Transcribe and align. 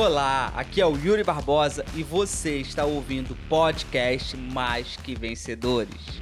Olá, 0.00 0.52
aqui 0.54 0.80
é 0.80 0.86
o 0.86 0.96
Yuri 0.96 1.24
Barbosa 1.24 1.84
e 1.96 2.04
você 2.04 2.58
está 2.58 2.84
ouvindo 2.84 3.32
o 3.32 3.48
podcast 3.48 4.36
Mais 4.36 4.96
Que 4.96 5.12
Vencedores. 5.12 6.20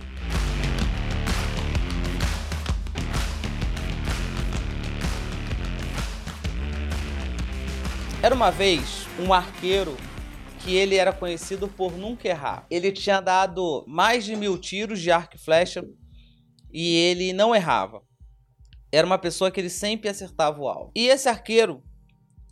Era 8.22 8.34
uma 8.34 8.50
vez 8.50 9.06
um 9.20 9.30
arqueiro 9.30 9.94
que 10.60 10.74
ele 10.74 10.96
era 10.96 11.12
conhecido 11.12 11.68
por 11.68 11.92
nunca 11.98 12.26
errar. 12.26 12.66
Ele 12.70 12.90
tinha 12.90 13.20
dado 13.20 13.84
mais 13.86 14.24
de 14.24 14.34
mil 14.34 14.56
tiros 14.56 15.02
de 15.02 15.10
arco 15.10 15.36
e 15.36 15.38
flecha 15.38 15.84
e 16.72 16.96
ele 16.96 17.34
não 17.34 17.54
errava. 17.54 18.00
Era 18.90 19.06
uma 19.06 19.18
pessoa 19.18 19.50
que 19.50 19.60
ele 19.60 19.68
sempre 19.68 20.08
acertava 20.08 20.58
o 20.58 20.66
alvo. 20.66 20.92
E 20.96 21.08
esse 21.08 21.28
arqueiro, 21.28 21.82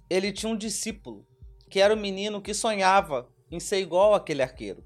ele 0.08 0.32
tinha 0.32 0.50
um 0.50 0.56
discípulo, 0.56 1.26
que 1.70 1.80
era 1.80 1.94
o 1.94 1.96
um 1.96 2.00
menino 2.00 2.40
que 2.40 2.54
sonhava 2.54 3.28
em 3.50 3.60
ser 3.60 3.80
igual 3.80 4.14
aquele 4.14 4.42
arqueiro. 4.42 4.84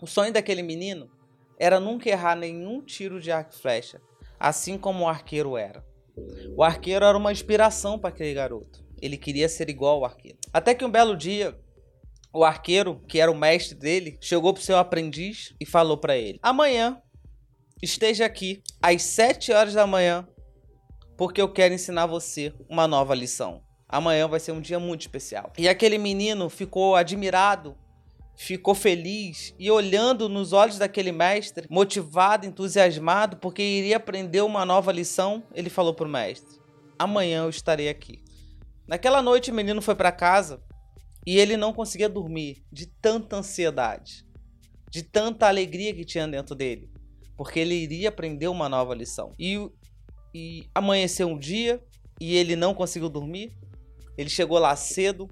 O 0.00 0.06
sonho 0.06 0.32
daquele 0.32 0.62
menino 0.62 1.10
era 1.58 1.78
nunca 1.78 2.08
errar 2.08 2.36
nenhum 2.36 2.80
tiro 2.82 3.20
de 3.20 3.30
arco 3.30 3.52
e 3.52 3.58
flecha, 3.58 4.00
assim 4.38 4.78
como 4.78 5.04
o 5.04 5.08
arqueiro 5.08 5.56
era. 5.56 5.84
O 6.56 6.62
arqueiro 6.62 7.04
era 7.04 7.16
uma 7.16 7.32
inspiração 7.32 7.98
para 7.98 8.10
aquele 8.10 8.34
garoto. 8.34 8.84
Ele 9.00 9.16
queria 9.16 9.48
ser 9.48 9.68
igual 9.68 9.96
ao 9.96 10.04
arqueiro. 10.04 10.38
Até 10.52 10.74
que 10.74 10.84
um 10.84 10.90
belo 10.90 11.16
dia, 11.16 11.58
o 12.32 12.44
arqueiro, 12.44 13.00
que 13.06 13.20
era 13.20 13.30
o 13.30 13.36
mestre 13.36 13.76
dele, 13.76 14.18
chegou 14.20 14.52
pro 14.52 14.62
seu 14.62 14.76
aprendiz 14.76 15.54
e 15.60 15.66
falou 15.66 15.98
para 15.98 16.16
ele: 16.16 16.38
"Amanhã 16.42 17.00
esteja 17.82 18.26
aqui 18.26 18.62
às 18.82 19.02
7 19.02 19.52
horas 19.52 19.74
da 19.74 19.86
manhã, 19.86 20.26
porque 21.16 21.40
eu 21.40 21.52
quero 21.52 21.74
ensinar 21.74 22.06
você 22.06 22.52
uma 22.68 22.86
nova 22.86 23.14
lição. 23.14 23.62
Amanhã 23.90 24.26
vai 24.26 24.40
ser 24.40 24.52
um 24.52 24.60
dia 24.60 24.78
muito 24.78 25.02
especial." 25.02 25.52
E 25.58 25.68
aquele 25.68 25.98
menino 25.98 26.48
ficou 26.48 26.96
admirado 26.96 27.76
ficou 28.40 28.74
feliz 28.74 29.54
e 29.58 29.70
olhando 29.70 30.26
nos 30.26 30.54
olhos 30.54 30.78
daquele 30.78 31.12
mestre, 31.12 31.66
motivado, 31.68 32.46
entusiasmado, 32.46 33.36
porque 33.36 33.62
iria 33.62 33.98
aprender 33.98 34.40
uma 34.40 34.64
nova 34.64 34.90
lição, 34.90 35.42
ele 35.54 35.68
falou 35.68 35.92
para 35.92 36.06
o 36.06 36.10
mestre: 36.10 36.58
Amanhã 36.98 37.42
eu 37.42 37.50
estarei 37.50 37.90
aqui. 37.90 38.22
Naquela 38.88 39.20
noite, 39.20 39.50
o 39.50 39.54
menino 39.54 39.82
foi 39.82 39.94
para 39.94 40.10
casa 40.10 40.62
e 41.26 41.38
ele 41.38 41.54
não 41.54 41.70
conseguia 41.70 42.08
dormir 42.08 42.64
de 42.72 42.86
tanta 42.86 43.36
ansiedade, 43.36 44.24
de 44.90 45.02
tanta 45.02 45.46
alegria 45.46 45.94
que 45.94 46.04
tinha 46.04 46.26
dentro 46.26 46.54
dele, 46.54 46.90
porque 47.36 47.60
ele 47.60 47.74
iria 47.74 48.08
aprender 48.08 48.48
uma 48.48 48.70
nova 48.70 48.94
lição. 48.94 49.34
E, 49.38 49.70
e 50.34 50.64
amanheceu 50.74 51.28
um 51.28 51.38
dia 51.38 51.78
e 52.18 52.34
ele 52.36 52.56
não 52.56 52.74
conseguiu 52.74 53.10
dormir. 53.10 53.54
Ele 54.20 54.28
chegou 54.28 54.58
lá 54.58 54.76
cedo. 54.76 55.30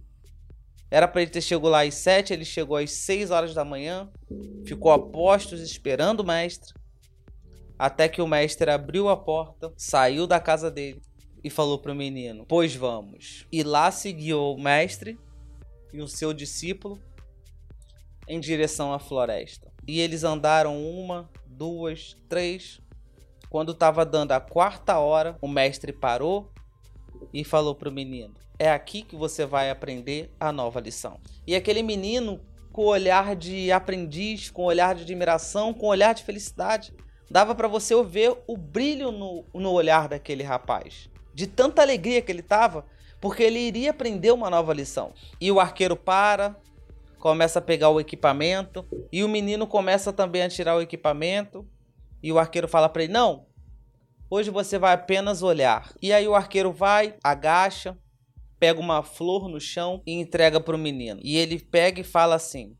Era 0.90 1.06
para 1.06 1.20
ele 1.20 1.30
ter 1.30 1.42
chegado 1.42 1.68
lá 1.68 1.82
às 1.82 1.94
sete, 1.94 2.32
ele 2.32 2.46
chegou 2.46 2.74
às 2.74 2.90
seis 2.90 3.30
horas 3.30 3.52
da 3.52 3.62
manhã, 3.62 4.10
ficou 4.64 4.90
a 4.90 4.98
postos 4.98 5.60
esperando 5.60 6.20
o 6.20 6.26
mestre, 6.26 6.72
até 7.78 8.08
que 8.08 8.22
o 8.22 8.26
mestre 8.26 8.70
abriu 8.70 9.10
a 9.10 9.16
porta, 9.16 9.70
saiu 9.76 10.26
da 10.26 10.40
casa 10.40 10.70
dele 10.70 11.02
e 11.44 11.50
falou 11.50 11.78
para 11.78 11.92
o 11.92 11.94
menino: 11.94 12.46
Pois 12.48 12.74
vamos. 12.74 13.46
E 13.52 13.62
lá 13.62 13.90
seguiu 13.90 14.54
o 14.54 14.58
mestre 14.58 15.18
e 15.92 16.00
o 16.00 16.08
seu 16.08 16.32
discípulo 16.32 16.98
em 18.26 18.40
direção 18.40 18.94
à 18.94 18.98
floresta. 18.98 19.70
E 19.86 20.00
eles 20.00 20.24
andaram 20.24 20.82
uma, 20.82 21.28
duas, 21.46 22.16
três. 22.26 22.80
Quando 23.50 23.72
estava 23.72 24.06
dando 24.06 24.32
a 24.32 24.40
quarta 24.40 24.98
hora, 24.98 25.36
o 25.42 25.48
mestre 25.48 25.92
parou 25.92 26.50
e 27.32 27.44
falou 27.44 27.74
para 27.74 27.88
o 27.88 27.92
menino: 27.92 28.34
É 28.58 28.70
aqui 28.70 29.02
que 29.02 29.16
você 29.16 29.44
vai 29.46 29.70
aprender 29.70 30.30
a 30.38 30.52
nova 30.52 30.80
lição. 30.80 31.20
E 31.46 31.54
aquele 31.54 31.82
menino, 31.82 32.40
com 32.72 32.84
olhar 32.84 33.34
de 33.36 33.70
aprendiz, 33.72 34.50
com 34.50 34.64
olhar 34.64 34.94
de 34.94 35.02
admiração, 35.02 35.72
com 35.72 35.86
olhar 35.86 36.14
de 36.14 36.24
felicidade, 36.24 36.92
dava 37.30 37.54
para 37.54 37.68
você 37.68 37.94
ver 38.04 38.36
o 38.46 38.56
brilho 38.56 39.12
no, 39.12 39.44
no 39.54 39.72
olhar 39.72 40.08
daquele 40.08 40.42
rapaz 40.42 41.08
de 41.38 41.46
tanta 41.46 41.80
alegria 41.82 42.20
que 42.20 42.32
ele 42.32 42.40
estava, 42.40 42.84
porque 43.20 43.44
ele 43.44 43.60
iria 43.60 43.90
aprender 43.90 44.32
uma 44.32 44.50
nova 44.50 44.74
lição. 44.74 45.12
E 45.40 45.52
o 45.52 45.60
arqueiro 45.60 45.94
para, 45.94 46.56
começa 47.20 47.60
a 47.60 47.62
pegar 47.62 47.90
o 47.90 48.00
equipamento, 48.00 48.84
e 49.12 49.22
o 49.22 49.28
menino 49.28 49.64
começa 49.64 50.12
também 50.12 50.42
a 50.42 50.48
tirar 50.48 50.74
o 50.74 50.80
equipamento, 50.80 51.64
e 52.20 52.32
o 52.32 52.40
arqueiro 52.40 52.66
fala 52.66 52.88
para 52.88 53.04
ele: 53.04 53.12
Não, 53.12 53.46
hoje 54.30 54.50
você 54.50 54.78
vai 54.78 54.94
apenas 54.94 55.42
olhar. 55.42 55.92
E 56.00 56.12
aí 56.12 56.26
o 56.26 56.34
arqueiro 56.34 56.72
vai, 56.72 57.16
agacha, 57.22 57.96
pega 58.58 58.80
uma 58.80 59.02
flor 59.02 59.48
no 59.48 59.60
chão 59.60 60.02
e 60.06 60.12
entrega 60.12 60.60
para 60.60 60.76
o 60.76 60.78
menino. 60.78 61.20
E 61.22 61.36
ele 61.36 61.58
pega 61.58 62.00
e 62.00 62.04
fala 62.04 62.34
assim: 62.34 62.76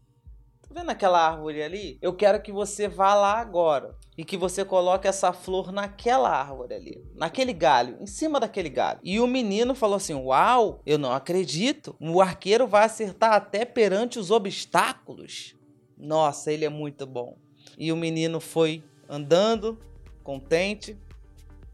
Tá 0.69 0.75
vendo 0.75 0.91
aquela 0.91 1.19
árvore 1.19 1.62
ali? 1.62 1.98
Eu 2.03 2.14
quero 2.14 2.42
que 2.42 2.53
você 2.53 2.88
vá 2.88 3.14
lá 3.14 3.38
agora 3.38 3.97
e 4.16 4.25
que 4.25 4.37
você 4.37 4.64
coloque 4.64 5.08
essa 5.08 5.32
flor 5.32 5.72
naquela 5.72 6.28
árvore 6.28 6.75
ali, 6.75 7.04
naquele 7.14 7.53
galho, 7.53 7.97
em 8.00 8.06
cima 8.06 8.38
daquele 8.38 8.69
galho. 8.69 9.00
E 9.03 9.19
o 9.20 9.26
menino 9.26 9.75
falou 9.75 9.97
assim: 9.97 10.14
Uau, 10.14 10.82
eu 10.84 10.98
não 10.98 11.12
acredito. 11.12 11.97
O 12.00 12.20
arqueiro 12.20 12.66
vai 12.66 12.84
acertar 12.84 13.32
até 13.32 13.64
perante 13.64 14.19
os 14.19 14.31
obstáculos. 14.31 15.54
Nossa, 15.97 16.53
ele 16.53 16.64
é 16.64 16.69
muito 16.69 17.06
bom. 17.06 17.38
E 17.78 17.91
o 17.92 17.97
menino 17.97 18.41
foi 18.41 18.84
andando, 19.08 19.78
contente, 20.22 20.98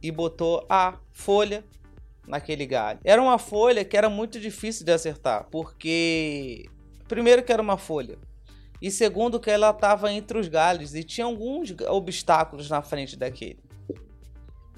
e 0.04 0.10
botou 0.10 0.66
a 0.68 0.98
folha 1.10 1.64
naquele 2.28 2.66
galho. 2.66 3.00
Era 3.02 3.22
uma 3.22 3.38
folha 3.38 3.82
que 3.86 3.96
era 3.96 4.10
muito 4.10 4.38
difícil 4.38 4.84
de 4.84 4.92
acertar, 4.92 5.48
porque 5.50 6.66
primeiro 7.08 7.42
que 7.42 7.50
era 7.50 7.62
uma 7.62 7.78
folha 7.78 8.18
e 8.82 8.90
segundo 8.90 9.40
que 9.40 9.50
ela 9.50 9.70
estava 9.70 10.12
entre 10.12 10.36
os 10.38 10.46
galhos 10.46 10.94
e 10.94 11.02
tinha 11.02 11.24
alguns 11.24 11.74
obstáculos 11.88 12.68
na 12.68 12.82
frente 12.82 13.16
daquele. 13.16 13.58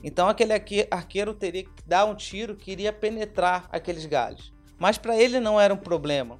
Então 0.01 0.29
aquele 0.29 0.53
arqueiro 0.93 1.35
teria 1.35 1.65
que 1.65 1.71
dar 1.85 2.05
um 2.05 2.15
tiro 2.15 2.55
que 2.55 2.71
iria 2.71 2.93
penetrar 2.93 3.69
aqueles 3.73 4.07
galhos. 4.07 4.53
Mas 4.79 4.97
para 4.97 5.21
ele 5.21 5.41
não 5.41 5.61
era 5.61 5.75
um 5.75 5.79
problema, 5.79 6.39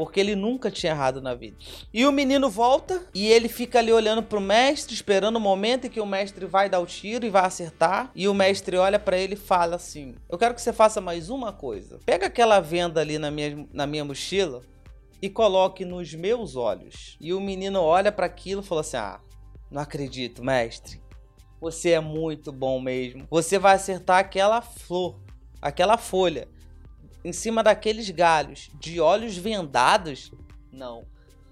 porque 0.00 0.18
ele 0.18 0.34
nunca 0.34 0.70
tinha 0.70 0.92
errado 0.92 1.20
na 1.20 1.34
vida. 1.34 1.58
E 1.92 2.06
o 2.06 2.10
menino 2.10 2.48
volta 2.48 3.04
e 3.12 3.26
ele 3.26 3.50
fica 3.50 3.80
ali 3.80 3.92
olhando 3.92 4.22
para 4.22 4.38
o 4.38 4.40
mestre, 4.40 4.94
esperando 4.94 5.36
o 5.36 5.40
momento 5.40 5.86
em 5.86 5.90
que 5.90 6.00
o 6.00 6.06
mestre 6.06 6.46
vai 6.46 6.70
dar 6.70 6.80
o 6.80 6.86
tiro 6.86 7.26
e 7.26 7.28
vai 7.28 7.44
acertar. 7.44 8.10
E 8.14 8.26
o 8.26 8.32
mestre 8.32 8.78
olha 8.78 8.98
para 8.98 9.18
ele 9.18 9.34
e 9.34 9.36
fala 9.36 9.76
assim: 9.76 10.14
Eu 10.26 10.38
quero 10.38 10.54
que 10.54 10.62
você 10.62 10.72
faça 10.72 11.02
mais 11.02 11.28
uma 11.28 11.52
coisa. 11.52 11.98
Pega 12.06 12.28
aquela 12.28 12.60
venda 12.60 12.98
ali 12.98 13.18
na 13.18 13.30
minha, 13.30 13.68
na 13.74 13.86
minha 13.86 14.02
mochila 14.02 14.62
e 15.20 15.28
coloque 15.28 15.84
nos 15.84 16.14
meus 16.14 16.56
olhos. 16.56 17.18
E 17.20 17.34
o 17.34 17.38
menino 17.40 17.82
olha 17.82 18.10
para 18.10 18.24
aquilo 18.24 18.62
e 18.62 18.64
fala 18.64 18.80
assim: 18.80 18.96
Ah, 18.96 19.20
não 19.70 19.82
acredito, 19.82 20.42
mestre. 20.42 20.98
Você 21.60 21.90
é 21.90 22.00
muito 22.00 22.50
bom 22.50 22.80
mesmo. 22.80 23.26
Você 23.28 23.58
vai 23.58 23.74
acertar 23.74 24.16
aquela 24.16 24.62
flor, 24.62 25.20
aquela 25.60 25.98
folha, 25.98 26.48
em 27.24 27.32
cima 27.32 27.62
daqueles 27.62 28.08
galhos, 28.10 28.70
de 28.74 29.00
olhos 29.00 29.36
vendados? 29.36 30.32
Não. 30.72 31.04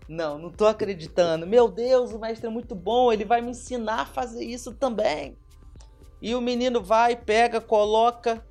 Não, 0.08 0.38
não 0.38 0.50
tô 0.50 0.66
acreditando. 0.66 1.46
Meu 1.46 1.68
Deus, 1.68 2.12
o 2.12 2.18
mestre 2.18 2.46
é 2.46 2.50
muito 2.50 2.74
bom, 2.74 3.12
ele 3.12 3.24
vai 3.24 3.42
me 3.42 3.50
ensinar 3.50 4.00
a 4.00 4.06
fazer 4.06 4.44
isso 4.44 4.74
também. 4.74 5.36
E 6.20 6.34
o 6.34 6.40
menino 6.40 6.82
vai, 6.82 7.14
pega, 7.14 7.60
coloca 7.60 8.44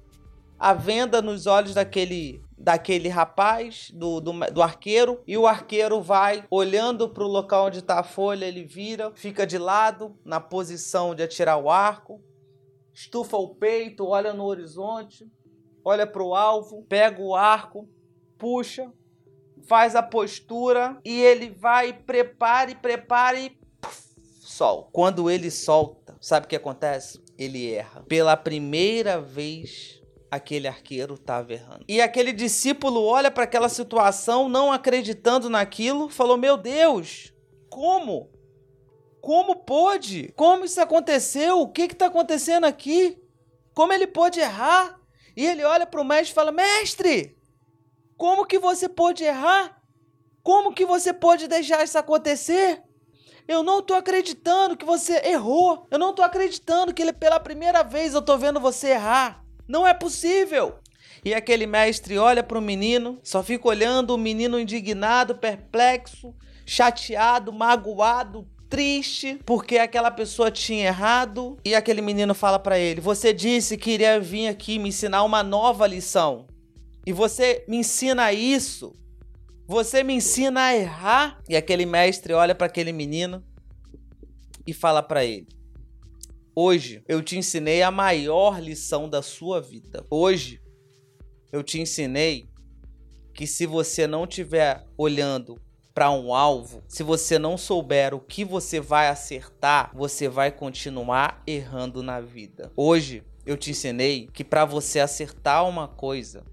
a 0.59 0.73
venda 0.73 1.21
nos 1.21 1.47
olhos 1.47 1.73
daquele 1.73 2.41
daquele 2.57 3.07
rapaz, 3.07 3.91
do, 3.93 4.19
do, 4.19 4.31
do, 4.51 4.63
arqueiro, 4.63 5.21
e 5.27 5.37
o 5.37 5.45
arqueiro 5.45 6.01
vai 6.01 6.43
olhando 6.49 7.07
para 7.07 7.23
o 7.23 7.27
local 7.27 7.67
onde 7.67 7.79
está 7.79 7.99
a 7.99 8.03
folha, 8.03 8.45
ele 8.45 8.63
vira, 8.63 9.11
fica 9.13 9.45
de 9.45 9.59
lado, 9.59 10.17
na 10.25 10.39
posição 10.39 11.13
de 11.13 11.21
atirar 11.21 11.57
o 11.59 11.69
arco, 11.69 12.19
estufa 12.91 13.37
o 13.37 13.53
peito, 13.53 14.07
olha 14.07 14.33
no 14.33 14.43
horizonte, 14.43 15.31
olha 15.87 16.05
para 16.05 16.21
o 16.21 16.35
alvo, 16.35 16.83
pega 16.83 17.21
o 17.21 17.33
arco, 17.33 17.87
puxa, 18.37 18.91
faz 19.65 19.95
a 19.95 20.03
postura 20.03 20.99
e 21.05 21.21
ele 21.21 21.49
vai, 21.49 21.93
prepara 21.93 22.71
e 22.71 22.75
prepara 22.75 23.39
e 23.39 23.57
solta. 24.41 24.89
Quando 24.91 25.29
ele 25.31 25.49
solta, 25.49 26.17
sabe 26.19 26.45
o 26.45 26.49
que 26.49 26.57
acontece? 26.57 27.23
Ele 27.37 27.71
erra. 27.71 28.03
Pela 28.05 28.35
primeira 28.35 29.21
vez 29.21 30.01
aquele 30.29 30.67
arqueiro 30.67 31.13
estava 31.13 31.53
errando. 31.53 31.85
E 31.87 32.01
aquele 32.01 32.33
discípulo 32.33 33.05
olha 33.05 33.31
para 33.31 33.45
aquela 33.45 33.69
situação, 33.69 34.49
não 34.49 34.73
acreditando 34.73 35.49
naquilo, 35.49 36.09
falou: 36.09 36.35
Meu 36.35 36.57
Deus, 36.57 37.33
como? 37.69 38.29
Como 39.21 39.55
pôde? 39.55 40.33
Como 40.35 40.65
isso 40.65 40.81
aconteceu? 40.81 41.61
O 41.61 41.69
que 41.69 41.83
está 41.83 42.07
acontecendo 42.07 42.65
aqui? 42.65 43.17
Como 43.73 43.93
ele 43.93 44.07
pode 44.07 44.41
errar? 44.41 44.96
E 45.37 45.45
ele 45.45 45.63
olha 45.63 45.85
para 45.85 46.01
o 46.01 46.03
mestre 46.03 46.31
e 46.31 46.33
fala: 46.33 46.51
Mestre, 46.51 47.37
como 48.17 48.43
que 48.47 48.57
você 48.57 48.89
pode 48.89 49.23
errar? 49.23 49.79
Como 50.41 50.73
que 50.73 50.83
você 50.83 51.13
pode 51.13 51.47
deixar 51.47 51.83
isso 51.83 51.95
acontecer? 51.95 52.81
Eu 53.47 53.61
não 53.61 53.79
estou 53.79 53.95
acreditando 53.95 54.75
que 54.75 54.83
você 54.83 55.21
errou. 55.23 55.87
Eu 55.91 55.99
não 55.99 56.09
estou 56.09 56.25
acreditando 56.25 56.91
que 56.91 57.13
pela 57.13 57.39
primeira 57.39 57.83
vez 57.83 58.15
eu 58.15 58.19
estou 58.19 58.35
vendo 58.35 58.59
você 58.59 58.89
errar. 58.89 59.45
Não 59.67 59.85
é 59.85 59.93
possível. 59.93 60.79
E 61.23 61.35
aquele 61.35 61.67
mestre 61.67 62.17
olha 62.17 62.41
para 62.41 62.57
o 62.57 62.61
menino, 62.61 63.19
só 63.23 63.43
fica 63.43 63.67
olhando 63.67 64.15
o 64.15 64.17
menino 64.17 64.59
indignado, 64.59 65.37
perplexo, 65.37 66.33
chateado, 66.65 67.53
magoado, 67.53 68.47
triste 68.69 69.39
porque 69.45 69.77
aquela 69.77 70.11
pessoa 70.11 70.51
tinha 70.51 70.87
errado 70.87 71.57
e 71.63 71.73
aquele 71.75 72.01
menino 72.01 72.33
fala 72.33 72.59
para 72.59 72.77
ele: 72.77 73.01
"Você 73.01 73.33
disse 73.33 73.77
que 73.77 73.91
iria 73.91 74.19
vir 74.19 74.47
aqui 74.47 74.79
me 74.79 74.89
ensinar 74.89 75.23
uma 75.23 75.43
nova 75.43 75.87
lição. 75.87 76.47
E 77.05 77.13
você 77.13 77.63
me 77.67 77.77
ensina 77.77 78.33
isso? 78.33 78.93
Você 79.65 80.03
me 80.03 80.13
ensina 80.13 80.65
a 80.65 80.75
errar?" 80.75 81.39
E 81.47 81.55
aquele 81.55 81.85
mestre 81.85 82.33
olha 82.33 82.55
para 82.55 82.67
aquele 82.67 82.91
menino 82.91 83.43
e 84.65 84.73
fala 84.73 85.01
para 85.01 85.23
ele: 85.23 85.47
Hoje 86.59 87.03
eu 87.07 87.21
te 87.21 87.37
ensinei 87.37 87.83
a 87.83 87.91
maior 87.91 88.59
lição 88.59 89.07
da 89.07 89.21
sua 89.21 89.61
vida. 89.61 90.03
Hoje 90.09 90.59
eu 91.51 91.63
te 91.63 91.79
ensinei 91.79 92.49
que 93.31 93.45
se 93.45 93.67
você 93.67 94.07
não 94.07 94.23
estiver 94.23 94.83
olhando 94.97 95.61
para 95.97 96.11
um 96.11 96.31
alvo, 96.31 96.83
se 96.87 97.01
você 97.01 97.39
não 97.39 97.57
souber 97.57 98.13
o 98.13 98.19
que 98.19 98.45
você 98.45 98.79
vai 98.79 99.07
acertar, 99.07 99.89
você 99.95 100.29
vai 100.29 100.51
continuar 100.51 101.41
errando 101.47 102.03
na 102.03 102.21
vida. 102.21 102.71
Hoje 102.77 103.23
eu 103.47 103.57
te 103.57 103.71
ensinei 103.71 104.29
que 104.31 104.43
para 104.43 104.63
você 104.63 104.99
acertar 104.99 105.67
uma 105.67 105.87
coisa, 105.87 106.45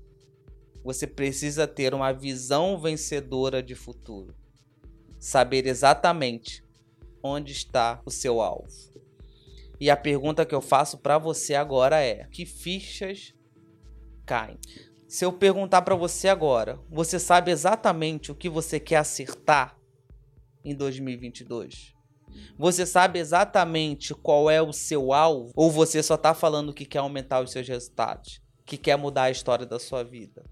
você 0.82 1.06
precisa 1.06 1.66
ter 1.66 1.92
uma 1.92 2.10
visão 2.10 2.78
vencedora 2.78 3.62
de 3.62 3.74
futuro. 3.74 4.34
Saber 5.18 5.66
exatamente 5.66 6.64
onde 7.22 7.52
está 7.52 8.00
o 8.06 8.10
seu 8.10 8.40
alvo. 8.40 8.66
E 9.78 9.90
a 9.90 9.96
pergunta 9.98 10.46
que 10.46 10.54
eu 10.54 10.62
faço 10.62 10.96
para 10.96 11.18
você 11.18 11.54
agora 11.54 12.00
é: 12.00 12.26
que 12.30 12.46
fichas 12.46 13.34
caem? 14.24 14.58
Se 15.14 15.24
eu 15.24 15.32
perguntar 15.32 15.82
para 15.82 15.94
você 15.94 16.26
agora, 16.26 16.76
você 16.90 17.20
sabe 17.20 17.52
exatamente 17.52 18.32
o 18.32 18.34
que 18.34 18.48
você 18.48 18.80
quer 18.80 18.96
acertar 18.96 19.78
em 20.64 20.74
2022? 20.74 21.94
Você 22.58 22.84
sabe 22.84 23.20
exatamente 23.20 24.12
qual 24.12 24.50
é 24.50 24.60
o 24.60 24.72
seu 24.72 25.12
alvo? 25.12 25.52
Ou 25.54 25.70
você 25.70 26.02
só 26.02 26.16
está 26.16 26.34
falando 26.34 26.74
que 26.74 26.84
quer 26.84 26.98
aumentar 26.98 27.44
os 27.44 27.52
seus 27.52 27.68
resultados? 27.68 28.42
Que 28.66 28.76
quer 28.76 28.96
mudar 28.96 29.24
a 29.24 29.30
história 29.30 29.64
da 29.64 29.78
sua 29.78 30.02
vida? 30.02 30.44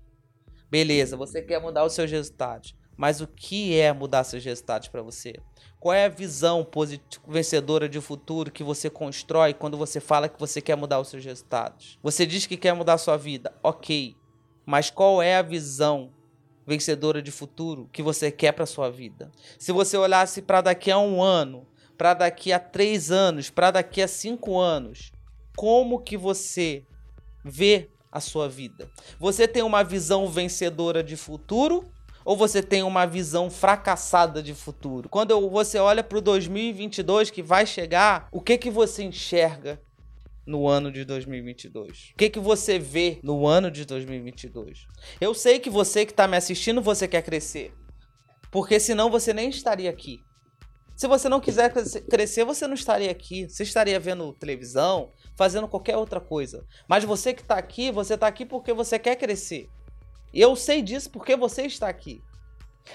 Beleza, 0.70 1.16
você 1.16 1.42
quer 1.42 1.60
mudar 1.60 1.84
os 1.84 1.92
seus 1.92 2.08
resultados. 2.08 2.72
Mas 2.96 3.20
o 3.20 3.26
que 3.26 3.76
é 3.76 3.92
mudar 3.92 4.22
seus 4.22 4.44
resultados 4.44 4.86
para 4.86 5.02
você? 5.02 5.34
Qual 5.80 5.92
é 5.92 6.04
a 6.04 6.08
visão 6.08 6.64
vencedora 7.26 7.88
de 7.88 8.00
futuro 8.00 8.52
que 8.52 8.62
você 8.62 8.88
constrói 8.88 9.54
quando 9.54 9.76
você 9.76 9.98
fala 9.98 10.28
que 10.28 10.38
você 10.38 10.60
quer 10.60 10.76
mudar 10.76 11.00
os 11.00 11.08
seus 11.08 11.24
resultados? 11.24 11.98
Você 12.00 12.24
diz 12.24 12.46
que 12.46 12.56
quer 12.56 12.74
mudar 12.74 12.92
a 12.92 12.98
sua 12.98 13.16
vida, 13.16 13.52
ok. 13.60 14.21
Mas 14.64 14.90
qual 14.90 15.22
é 15.22 15.36
a 15.36 15.42
visão 15.42 16.10
vencedora 16.66 17.20
de 17.20 17.30
futuro 17.30 17.88
que 17.92 18.02
você 18.02 18.30
quer 18.30 18.52
para 18.52 18.66
sua 18.66 18.90
vida? 18.90 19.30
Se 19.58 19.72
você 19.72 19.96
olhasse 19.96 20.42
para 20.42 20.60
daqui 20.60 20.90
a 20.90 20.98
um 20.98 21.22
ano, 21.22 21.66
para 21.96 22.14
daqui 22.14 22.52
a 22.52 22.58
três 22.58 23.10
anos, 23.10 23.50
para 23.50 23.70
daqui 23.70 24.00
a 24.00 24.08
cinco 24.08 24.58
anos, 24.58 25.12
como 25.56 26.00
que 26.00 26.16
você 26.16 26.86
vê 27.44 27.90
a 28.10 28.20
sua 28.20 28.48
vida? 28.48 28.90
Você 29.18 29.48
tem 29.48 29.62
uma 29.62 29.82
visão 29.82 30.28
vencedora 30.28 31.02
de 31.02 31.16
futuro 31.16 31.84
ou 32.24 32.36
você 32.36 32.62
tem 32.62 32.82
uma 32.82 33.06
visão 33.06 33.50
fracassada 33.50 34.42
de 34.42 34.54
futuro? 34.54 35.08
Quando 35.08 35.48
você 35.48 35.78
olha 35.78 36.04
para 36.04 36.18
o 36.18 36.22
2022 36.22 37.30
que 37.30 37.42
vai 37.42 37.66
chegar, 37.66 38.28
o 38.30 38.40
que 38.40 38.56
que 38.56 38.70
você 38.70 39.02
enxerga 39.02 39.80
no 40.46 40.68
ano 40.68 40.90
de 40.90 41.04
2022? 41.04 42.10
O 42.12 42.16
que 42.16 42.30
que 42.30 42.40
você 42.40 42.78
vê 42.78 43.18
no 43.22 43.46
ano 43.46 43.70
de 43.70 43.84
2022? 43.84 44.86
Eu 45.20 45.34
sei 45.34 45.58
que 45.58 45.70
você 45.70 46.04
que 46.04 46.12
está 46.12 46.26
me 46.26 46.36
assistindo, 46.36 46.82
você 46.82 47.06
quer 47.06 47.22
crescer. 47.22 47.72
Porque 48.50 48.78
senão 48.78 49.10
você 49.10 49.32
nem 49.32 49.48
estaria 49.48 49.88
aqui. 49.88 50.20
Se 50.94 51.08
você 51.08 51.28
não 51.28 51.40
quiser 51.40 51.72
crescer, 52.08 52.44
você 52.44 52.66
não 52.66 52.74
estaria 52.74 53.10
aqui. 53.10 53.48
Você 53.48 53.62
estaria 53.62 53.98
vendo 53.98 54.32
televisão, 54.34 55.10
fazendo 55.36 55.66
qualquer 55.66 55.96
outra 55.96 56.20
coisa. 56.20 56.64
Mas 56.86 57.02
você 57.02 57.32
que 57.32 57.42
está 57.42 57.56
aqui, 57.56 57.90
você 57.90 58.14
está 58.14 58.26
aqui 58.26 58.44
porque 58.44 58.72
você 58.72 58.98
quer 58.98 59.16
crescer. 59.16 59.70
E 60.32 60.40
eu 60.40 60.54
sei 60.54 60.82
disso 60.82 61.10
porque 61.10 61.34
você 61.34 61.62
está 61.62 61.88
aqui. 61.88 62.22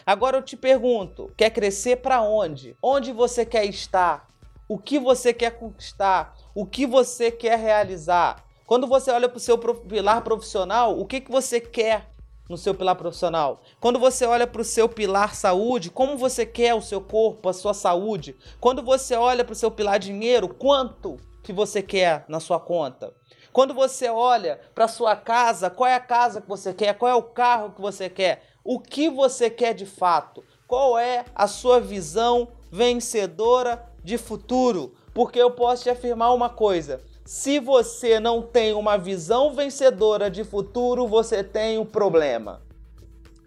Agora 0.05 0.38
eu 0.38 0.41
te 0.41 0.55
pergunto, 0.55 1.31
quer 1.35 1.49
crescer 1.49 1.97
para 1.97 2.21
onde? 2.21 2.75
Onde 2.81 3.11
você 3.11 3.45
quer 3.45 3.65
estar? 3.65 4.27
O 4.67 4.77
que 4.77 4.99
você 4.99 5.33
quer 5.33 5.51
conquistar? 5.57 6.37
O 6.59 6.65
que 6.65 6.88
você 6.88 7.30
quer 7.30 7.59
realizar? 7.59 8.44
Quando 8.65 8.88
você 8.88 9.12
olha 9.12 9.30
para 9.30 9.38
o 9.38 9.39
seu 9.39 9.59
pilar 9.59 10.24
profissional, 10.24 11.00
o 11.00 11.06
que, 11.06 11.21
que 11.21 11.30
você 11.30 11.62
quer 11.62 12.09
no 12.50 12.57
seu 12.57 12.74
pilar 12.74 12.95
profissional? 12.95 13.62
Quando 13.80 14.00
você 14.00 14.25
olha 14.25 14.48
para 14.48 14.63
o 14.63 14.65
seu 14.65 14.89
pilar 14.89 15.36
saúde, 15.36 15.92
como 15.92 16.18
você 16.18 16.48
quer 16.48 16.74
o 16.74 16.81
seu 16.81 17.00
corpo, 17.00 17.48
a 17.48 17.54
sua 17.54 17.75
saúde? 17.75 18.36
Quando 18.59 18.81
você 18.81 19.13
olha 19.15 19.45
para 19.45 19.54
o 19.54 19.56
seu 19.56 19.69
pilar 19.69 20.00
dinheiro, 20.00 20.50
quanto 20.50 21.18
que 21.44 21.54
você 21.54 21.83
quer 21.83 22.25
na 22.27 22.39
sua 22.39 22.59
conta? 22.59 23.13
Quando 23.54 23.75
você 23.75 24.09
olha 24.09 24.59
para 24.74 24.88
sua 24.88 25.15
casa, 25.15 25.69
qual 25.69 25.88
é 25.88 25.94
a 25.94 26.00
casa 26.00 26.42
que 26.42 26.50
você 26.50 26.74
quer? 26.74 26.98
Qual 26.98 27.12
é 27.12 27.13
o 27.13 27.21
carro 27.21 27.74
que 27.74 27.81
você 27.81 28.09
quer? 28.09 28.42
O 28.63 28.80
que 28.80 29.12
você 29.12 29.51
quer 29.51 29.75
de 29.75 29.86
fato? 29.86 30.44
Qual 30.65 30.98
é 30.98 31.24
a 31.36 31.45
sua 31.45 31.80
visão 31.80 32.48
vencedora 32.71 33.88
de 34.04 34.18
futuro? 34.18 34.95
Porque 35.18 35.42
eu 35.42 35.50
posso 35.50 35.81
te 35.81 35.90
afirmar 35.90 36.31
uma 36.31 36.48
coisa: 36.48 37.02
se 37.25 37.60
você 37.60 38.19
não 38.19 38.40
tem 38.40 38.74
uma 38.74 39.00
visão 39.00 39.52
vencedora 39.52 40.30
de 40.30 40.44
futuro, 40.44 41.08
você 41.08 41.44
tem 41.44 41.80
um 41.80 41.86
problema. 41.88 42.62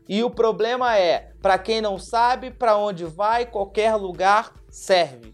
E 0.09 0.25
o 0.25 0.31
problema 0.31 0.99
é, 0.99 1.31
para 1.41 1.57
quem 1.59 1.81
não 1.81 1.97
sabe 1.97 2.51
para 2.51 2.77
onde 2.77 3.05
vai, 3.05 3.47
qualquer 3.47 3.95
lugar 3.95 4.53
serve. 4.69 5.33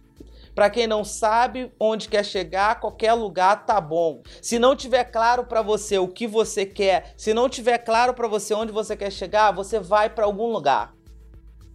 Para 0.55 0.69
quem 0.69 0.87
não 0.87 1.05
sabe 1.05 1.73
onde 1.81 2.07
quer 2.07 2.23
chegar, 2.23 2.81
qualquer 2.81 3.15
lugar 3.15 3.65
tá 3.65 3.81
bom. 3.81 4.21
Se 4.43 4.59
não 4.59 4.77
tiver 4.77 5.05
claro 5.05 5.45
para 5.45 5.63
você 5.63 5.99
o 5.99 6.07
que 6.07 6.27
você 6.27 6.67
quer, 6.67 7.15
se 7.17 7.33
não 7.33 7.49
tiver 7.49 7.79
claro 7.79 8.13
para 8.13 8.29
você 8.29 8.53
onde 8.53 8.73
você 8.73 8.95
quer 8.95 9.11
chegar, 9.11 9.53
você 9.53 9.81
vai 9.81 10.11
para 10.11 10.27
algum 10.27 10.53
lugar. 10.53 10.97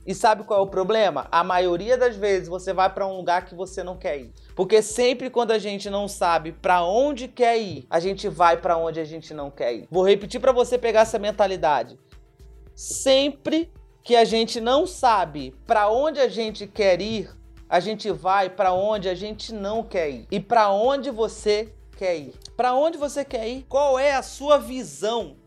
E 0.06 0.15
sabe 0.15 0.44
qual 0.44 0.60
é 0.60 0.63
o 0.63 0.68
problema? 0.68 1.27
A 1.32 1.44
maioria 1.44 1.96
das 1.96 2.15
vezes 2.15 2.48
você 2.48 2.74
vai 2.74 2.91
para 2.91 3.06
um 3.06 3.15
lugar 3.15 3.46
que 3.46 3.53
você 3.53 3.84
não 3.84 3.98
quer 3.98 4.18
ir. 4.20 4.34
Porque 4.62 4.80
sempre 4.84 5.32
quando 5.32 5.50
a 5.50 5.58
gente 5.58 5.89
não 5.89 6.08
sabe 6.08 6.51
para 6.51 6.86
onde 6.86 7.27
quer 7.27 7.58
ir, 7.58 7.88
a 7.89 8.00
gente 8.00 8.30
vai 8.30 8.56
para 8.56 8.77
onde 8.77 9.00
a 9.00 9.03
gente 9.03 9.34
não 9.34 9.50
quer 9.50 9.74
ir. 9.74 9.88
Vou 9.89 10.08
repetir 10.08 10.39
para 10.39 10.51
você 10.51 10.77
pegar 10.77 11.01
essa 11.01 11.18
mentalidade. 11.18 11.98
Sempre 12.75 13.74
que 14.03 14.15
a 14.15 14.24
gente 14.24 14.62
não 14.62 14.86
sabe 14.86 15.56
para 15.65 15.89
onde 15.89 16.20
a 16.20 16.27
gente 16.27 16.68
quer 16.68 17.01
ir, 17.01 17.27
a 17.68 17.80
gente 17.80 18.12
vai 18.12 18.51
para 18.51 18.72
onde 18.72 19.10
a 19.10 19.15
gente 19.15 19.51
não 19.51 19.82
quer 19.82 20.12
ir. 20.12 20.27
E 20.30 20.39
para 20.39 20.72
onde 20.72 21.10
você 21.10 21.74
quer 21.98 22.18
ir? 22.18 22.36
Para 22.56 22.75
onde 22.75 23.00
você 23.00 23.25
quer 23.25 23.48
ir? 23.48 23.65
Qual 23.68 23.98
é 23.98 24.13
a 24.13 24.22
sua 24.22 24.60
visão 24.60 25.38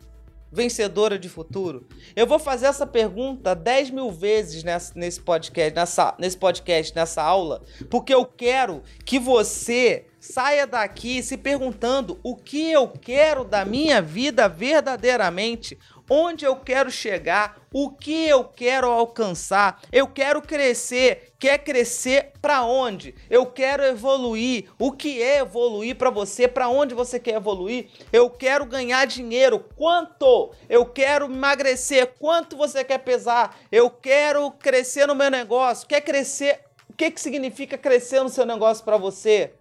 vencedora 0.55 1.19
de 1.19 1.29
futuro? 1.29 1.87
Eu 2.15 2.27
vou 2.27 2.39
fazer 2.39 2.67
essa 2.67 2.87
pergunta 2.87 3.55
10 3.55 3.91
mil 3.91 4.11
vezes 4.13 4.63
nessa, 4.63 4.93
nesse 4.95 5.21
podcast, 5.21 5.75
nessa, 5.75 6.15
nesse 6.19 6.37
podcast, 6.37 6.95
nessa 6.95 7.23
aula, 7.23 7.63
porque 7.91 8.15
eu 8.15 8.25
quero 8.25 8.83
que 9.05 9.19
você 9.19 10.07
saia 10.21 10.67
daqui 10.67 11.23
se 11.23 11.37
perguntando 11.37 12.19
o 12.23 12.35
que 12.35 12.71
eu 12.71 12.89
quero 12.89 13.45
da 13.45 13.65
minha 13.65 14.01
vida 14.01 14.49
verdadeiramente, 14.49 15.79
onde 16.09 16.45
eu 16.45 16.57
quero 16.57 16.91
chegar, 16.91 17.57
o 17.73 17.91
que 17.91 18.27
eu 18.27 18.45
quero 18.45 18.89
alcançar. 18.89 19.81
Eu 19.91 20.07
quero 20.07 20.41
crescer. 20.43 21.33
Quer 21.39 21.59
crescer 21.59 22.33
para 22.41 22.65
onde? 22.65 23.15
Eu 23.29 23.47
quero 23.47 23.83
evoluir. 23.83 24.71
O 24.79 24.93
que 24.93 25.23
é 25.23 25.39
evoluir 25.39 25.97
para 25.97 26.11
você? 26.11 26.47
Para 26.47 26.69
onde 26.69 26.95
você 26.95 27.19
quer 27.19 27.35
evoluir? 27.35 27.89
Eu 28.13 28.31
quero 28.31 28.65
ganhar 28.65 29.07
dinheiro. 29.07 29.61
Quanto? 29.77 30.53
Eu 30.69 30.87
quero 30.87 31.27
emagrecer. 31.27 32.15
Quanto 32.19 32.57
você 32.57 32.85
quer 32.85 32.99
pesar? 32.99 33.59
Eu 33.71 33.91
quero 33.91 34.51
crescer 34.53 35.07
no 35.07 35.15
meu 35.15 35.31
negócio. 35.31 35.89
Quer 35.89 36.01
crescer? 36.01 36.61
O 36.89 36.93
que, 36.93 37.11
que 37.11 37.21
significa 37.21 37.77
crescer 37.77 38.23
no 38.23 38.29
seu 38.29 38.47
negócio 38.47 38.85
para 38.85 38.97
você? 38.97 39.55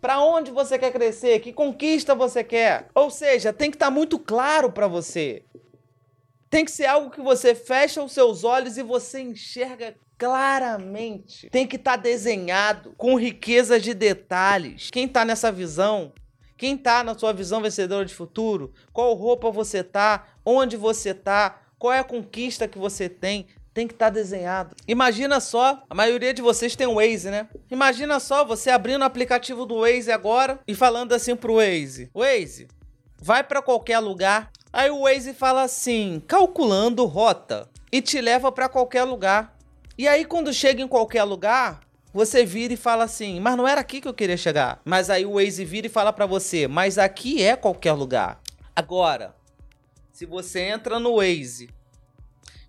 Para 0.00 0.20
onde 0.20 0.50
você 0.50 0.78
quer 0.78 0.92
crescer? 0.92 1.40
Que 1.40 1.52
conquista 1.52 2.14
você 2.14 2.44
quer? 2.44 2.88
Ou 2.94 3.10
seja, 3.10 3.52
tem 3.52 3.70
que 3.70 3.76
estar 3.76 3.86
tá 3.86 3.90
muito 3.90 4.18
claro 4.18 4.70
para 4.70 4.86
você. 4.86 5.42
Tem 6.54 6.64
que 6.64 6.70
ser 6.70 6.86
algo 6.86 7.10
que 7.10 7.20
você 7.20 7.52
fecha 7.52 8.00
os 8.00 8.12
seus 8.12 8.44
olhos 8.44 8.78
e 8.78 8.82
você 8.84 9.20
enxerga 9.20 9.96
claramente. 10.16 11.50
Tem 11.50 11.66
que 11.66 11.74
estar 11.74 11.96
tá 11.96 12.02
desenhado 12.04 12.94
com 12.96 13.18
riqueza 13.18 13.80
de 13.80 13.92
detalhes. 13.92 14.88
Quem 14.88 15.06
está 15.06 15.24
nessa 15.24 15.50
visão 15.50 16.12
quem 16.56 16.76
está 16.76 17.02
na 17.02 17.18
sua 17.18 17.32
visão 17.32 17.60
vencedora 17.60 18.04
de 18.04 18.14
futuro? 18.14 18.72
Qual 18.92 19.12
roupa 19.14 19.50
você 19.50 19.82
tá? 19.82 20.28
Onde 20.46 20.76
você 20.76 21.12
tá? 21.12 21.60
Qual 21.76 21.92
é 21.92 21.98
a 21.98 22.04
conquista 22.04 22.68
que 22.68 22.78
você 22.78 23.08
tem? 23.08 23.48
Tem 23.74 23.88
que 23.88 23.92
estar 23.92 24.06
tá 24.06 24.12
desenhado. 24.12 24.76
Imagina 24.86 25.40
só, 25.40 25.82
a 25.90 25.94
maioria 25.94 26.32
de 26.32 26.40
vocês 26.40 26.76
tem 26.76 26.86
o 26.86 26.94
Waze, 26.94 27.30
né? 27.30 27.48
Imagina 27.68 28.20
só 28.20 28.44
você 28.44 28.70
abrindo 28.70 29.02
o 29.02 29.04
aplicativo 29.04 29.66
do 29.66 29.80
Waze 29.80 30.12
agora 30.12 30.60
e 30.68 30.74
falando 30.76 31.12
assim 31.14 31.34
pro 31.34 31.56
Waze: 31.56 32.08
Waze, 32.14 32.68
vai 33.20 33.42
para 33.42 33.60
qualquer 33.60 33.98
lugar 33.98 34.52
Aí 34.76 34.90
o 34.90 35.02
Waze 35.02 35.32
fala 35.32 35.62
assim, 35.62 36.20
calculando 36.26 37.04
rota, 37.04 37.70
e 37.92 38.02
te 38.02 38.20
leva 38.20 38.50
para 38.50 38.68
qualquer 38.68 39.04
lugar. 39.04 39.56
E 39.96 40.08
aí 40.08 40.24
quando 40.24 40.52
chega 40.52 40.82
em 40.82 40.88
qualquer 40.88 41.22
lugar, 41.22 41.78
você 42.12 42.44
vira 42.44 42.74
e 42.74 42.76
fala 42.76 43.04
assim, 43.04 43.38
mas 43.38 43.56
não 43.56 43.68
era 43.68 43.80
aqui 43.80 44.00
que 44.00 44.08
eu 44.08 44.12
queria 44.12 44.36
chegar. 44.36 44.80
Mas 44.84 45.10
aí 45.10 45.24
o 45.24 45.34
Waze 45.34 45.64
vira 45.64 45.86
e 45.86 45.90
fala 45.90 46.12
para 46.12 46.26
você, 46.26 46.66
mas 46.66 46.98
aqui 46.98 47.40
é 47.40 47.54
qualquer 47.54 47.92
lugar. 47.92 48.40
Agora, 48.74 49.36
se 50.10 50.26
você 50.26 50.62
entra 50.62 50.98
no 50.98 51.18
Waze 51.18 51.70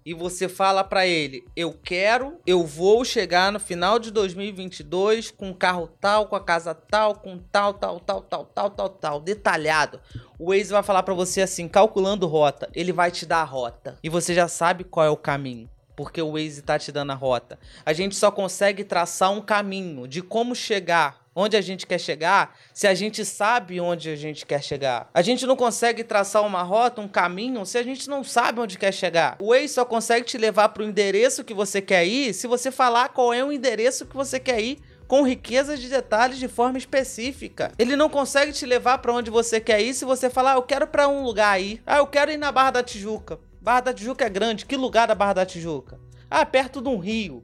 e 0.05 0.13
você 0.13 0.47
fala 0.47 0.83
para 0.83 1.07
ele: 1.07 1.43
"Eu 1.55 1.74
quero, 1.74 2.39
eu 2.45 2.63
vou 2.63 3.03
chegar 3.03 3.51
no 3.51 3.59
final 3.59 3.97
de 3.97 4.12
2022 4.12 5.31
com 5.31 5.53
carro 5.53 5.89
tal, 6.00 6.27
com 6.27 6.35
a 6.35 6.43
casa 6.43 6.75
tal, 6.75 7.15
com 7.15 7.38
tal, 7.38 7.74
tal, 7.74 8.00
tal, 8.00 8.21
tal, 8.21 8.45
tal, 8.45 8.69
tal, 8.69 8.89
tal, 8.89 9.19
detalhado". 9.19 10.00
O 10.38 10.51
Waze 10.51 10.71
vai 10.71 10.83
falar 10.83 11.03
para 11.03 11.13
você 11.13 11.41
assim, 11.41 11.67
calculando 11.67 12.27
rota, 12.27 12.69
ele 12.74 12.93
vai 12.93 13.09
te 13.09 13.25
dar 13.25 13.41
a 13.41 13.45
rota 13.45 13.97
e 14.03 14.09
você 14.09 14.33
já 14.33 14.47
sabe 14.47 14.83
qual 14.83 15.05
é 15.05 15.09
o 15.09 15.17
caminho. 15.17 15.69
Porque 15.95 16.21
o 16.21 16.33
Waze 16.33 16.62
tá 16.62 16.77
te 16.77 16.91
dando 16.91 17.12
a 17.13 17.15
rota. 17.15 17.57
A 17.85 17.93
gente 17.93 18.15
só 18.15 18.29
consegue 18.29 18.83
traçar 18.83 19.31
um 19.31 19.41
caminho 19.41 20.07
de 20.07 20.21
como 20.21 20.53
chegar 20.53 21.25
onde 21.35 21.57
a 21.57 21.61
gente 21.61 21.85
quer 21.85 21.99
chegar 21.99 22.57
se 22.73 22.87
a 22.87 22.93
gente 22.93 23.25
sabe 23.25 23.81
onde 23.81 24.09
a 24.09 24.15
gente 24.15 24.45
quer 24.45 24.63
chegar. 24.63 25.09
A 25.13 25.21
gente 25.21 25.45
não 25.45 25.55
consegue 25.55 26.03
traçar 26.03 26.45
uma 26.45 26.63
rota, 26.63 27.01
um 27.01 27.07
caminho, 27.07 27.65
se 27.65 27.77
a 27.77 27.83
gente 27.83 28.09
não 28.09 28.23
sabe 28.23 28.61
onde 28.61 28.77
quer 28.77 28.93
chegar. 28.93 29.35
O 29.39 29.49
Waze 29.49 29.67
só 29.67 29.83
consegue 29.83 30.25
te 30.25 30.37
levar 30.37 30.69
para 30.69 30.81
o 30.81 30.85
endereço 30.85 31.43
que 31.43 31.53
você 31.53 31.81
quer 31.81 32.05
ir 32.05 32.33
se 32.33 32.47
você 32.47 32.71
falar 32.71 33.09
qual 33.09 33.33
é 33.33 33.43
o 33.43 33.51
endereço 33.51 34.05
que 34.05 34.15
você 34.15 34.39
quer 34.39 34.61
ir 34.61 34.79
com 35.07 35.21
riqueza 35.21 35.77
de 35.77 35.89
detalhes 35.89 36.39
de 36.39 36.47
forma 36.47 36.77
específica. 36.77 37.71
Ele 37.77 37.95
não 37.95 38.09
consegue 38.09 38.51
te 38.51 38.65
levar 38.65 38.99
para 38.99 39.13
onde 39.13 39.29
você 39.29 39.59
quer 39.59 39.81
ir 39.81 39.93
se 39.93 40.05
você 40.05 40.29
falar, 40.29 40.53
ah, 40.53 40.55
eu 40.55 40.63
quero 40.63 40.87
para 40.87 41.07
um 41.07 41.23
lugar 41.23 41.51
aí. 41.51 41.81
Ah, 41.85 41.97
eu 41.97 42.07
quero 42.07 42.31
ir 42.31 42.37
na 42.37 42.51
Barra 42.51 42.71
da 42.71 42.83
Tijuca. 42.83 43.39
Barra 43.61 43.81
da 43.81 43.93
Tijuca 43.93 44.25
é 44.25 44.29
grande. 44.29 44.65
Que 44.65 44.75
lugar 44.75 45.07
da 45.07 45.13
Barra 45.13 45.33
da 45.33 45.45
Tijuca? 45.45 45.99
Ah, 46.29 46.45
perto 46.45 46.81
de 46.81 46.89
um 46.89 46.97
rio. 46.97 47.43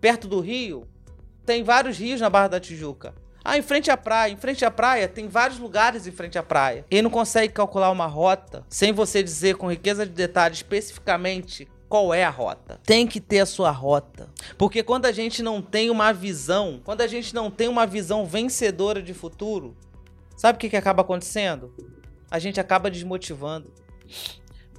Perto 0.00 0.28
do 0.28 0.40
rio 0.40 0.88
tem 1.44 1.62
vários 1.62 1.98
rios 1.98 2.20
na 2.20 2.30
Barra 2.30 2.48
da 2.48 2.60
Tijuca. 2.60 3.14
Ah, 3.44 3.58
em 3.58 3.62
frente 3.62 3.90
à 3.90 3.96
praia. 3.96 4.32
Em 4.32 4.36
frente 4.36 4.64
à 4.64 4.70
praia, 4.70 5.06
tem 5.06 5.28
vários 5.28 5.58
lugares 5.58 6.06
em 6.06 6.10
frente 6.10 6.38
à 6.38 6.42
praia. 6.42 6.86
Ele 6.90 7.02
não 7.02 7.10
consegue 7.10 7.52
calcular 7.52 7.90
uma 7.90 8.06
rota 8.06 8.64
sem 8.70 8.90
você 8.90 9.22
dizer 9.22 9.56
com 9.56 9.70
riqueza 9.70 10.06
de 10.06 10.12
detalhes 10.12 10.58
especificamente 10.58 11.68
qual 11.86 12.14
é 12.14 12.24
a 12.24 12.30
rota. 12.30 12.80
Tem 12.84 13.06
que 13.06 13.20
ter 13.20 13.40
a 13.40 13.46
sua 13.46 13.70
rota. 13.70 14.30
Porque 14.56 14.82
quando 14.82 15.04
a 15.04 15.12
gente 15.12 15.42
não 15.42 15.60
tem 15.60 15.90
uma 15.90 16.10
visão, 16.10 16.80
quando 16.82 17.02
a 17.02 17.06
gente 17.06 17.34
não 17.34 17.50
tem 17.50 17.68
uma 17.68 17.86
visão 17.86 18.24
vencedora 18.24 19.02
de 19.02 19.12
futuro, 19.12 19.76
sabe 20.36 20.56
o 20.56 20.58
que, 20.58 20.70
que 20.70 20.76
acaba 20.76 21.02
acontecendo? 21.02 21.74
A 22.30 22.38
gente 22.38 22.58
acaba 22.58 22.90
desmotivando. 22.90 23.70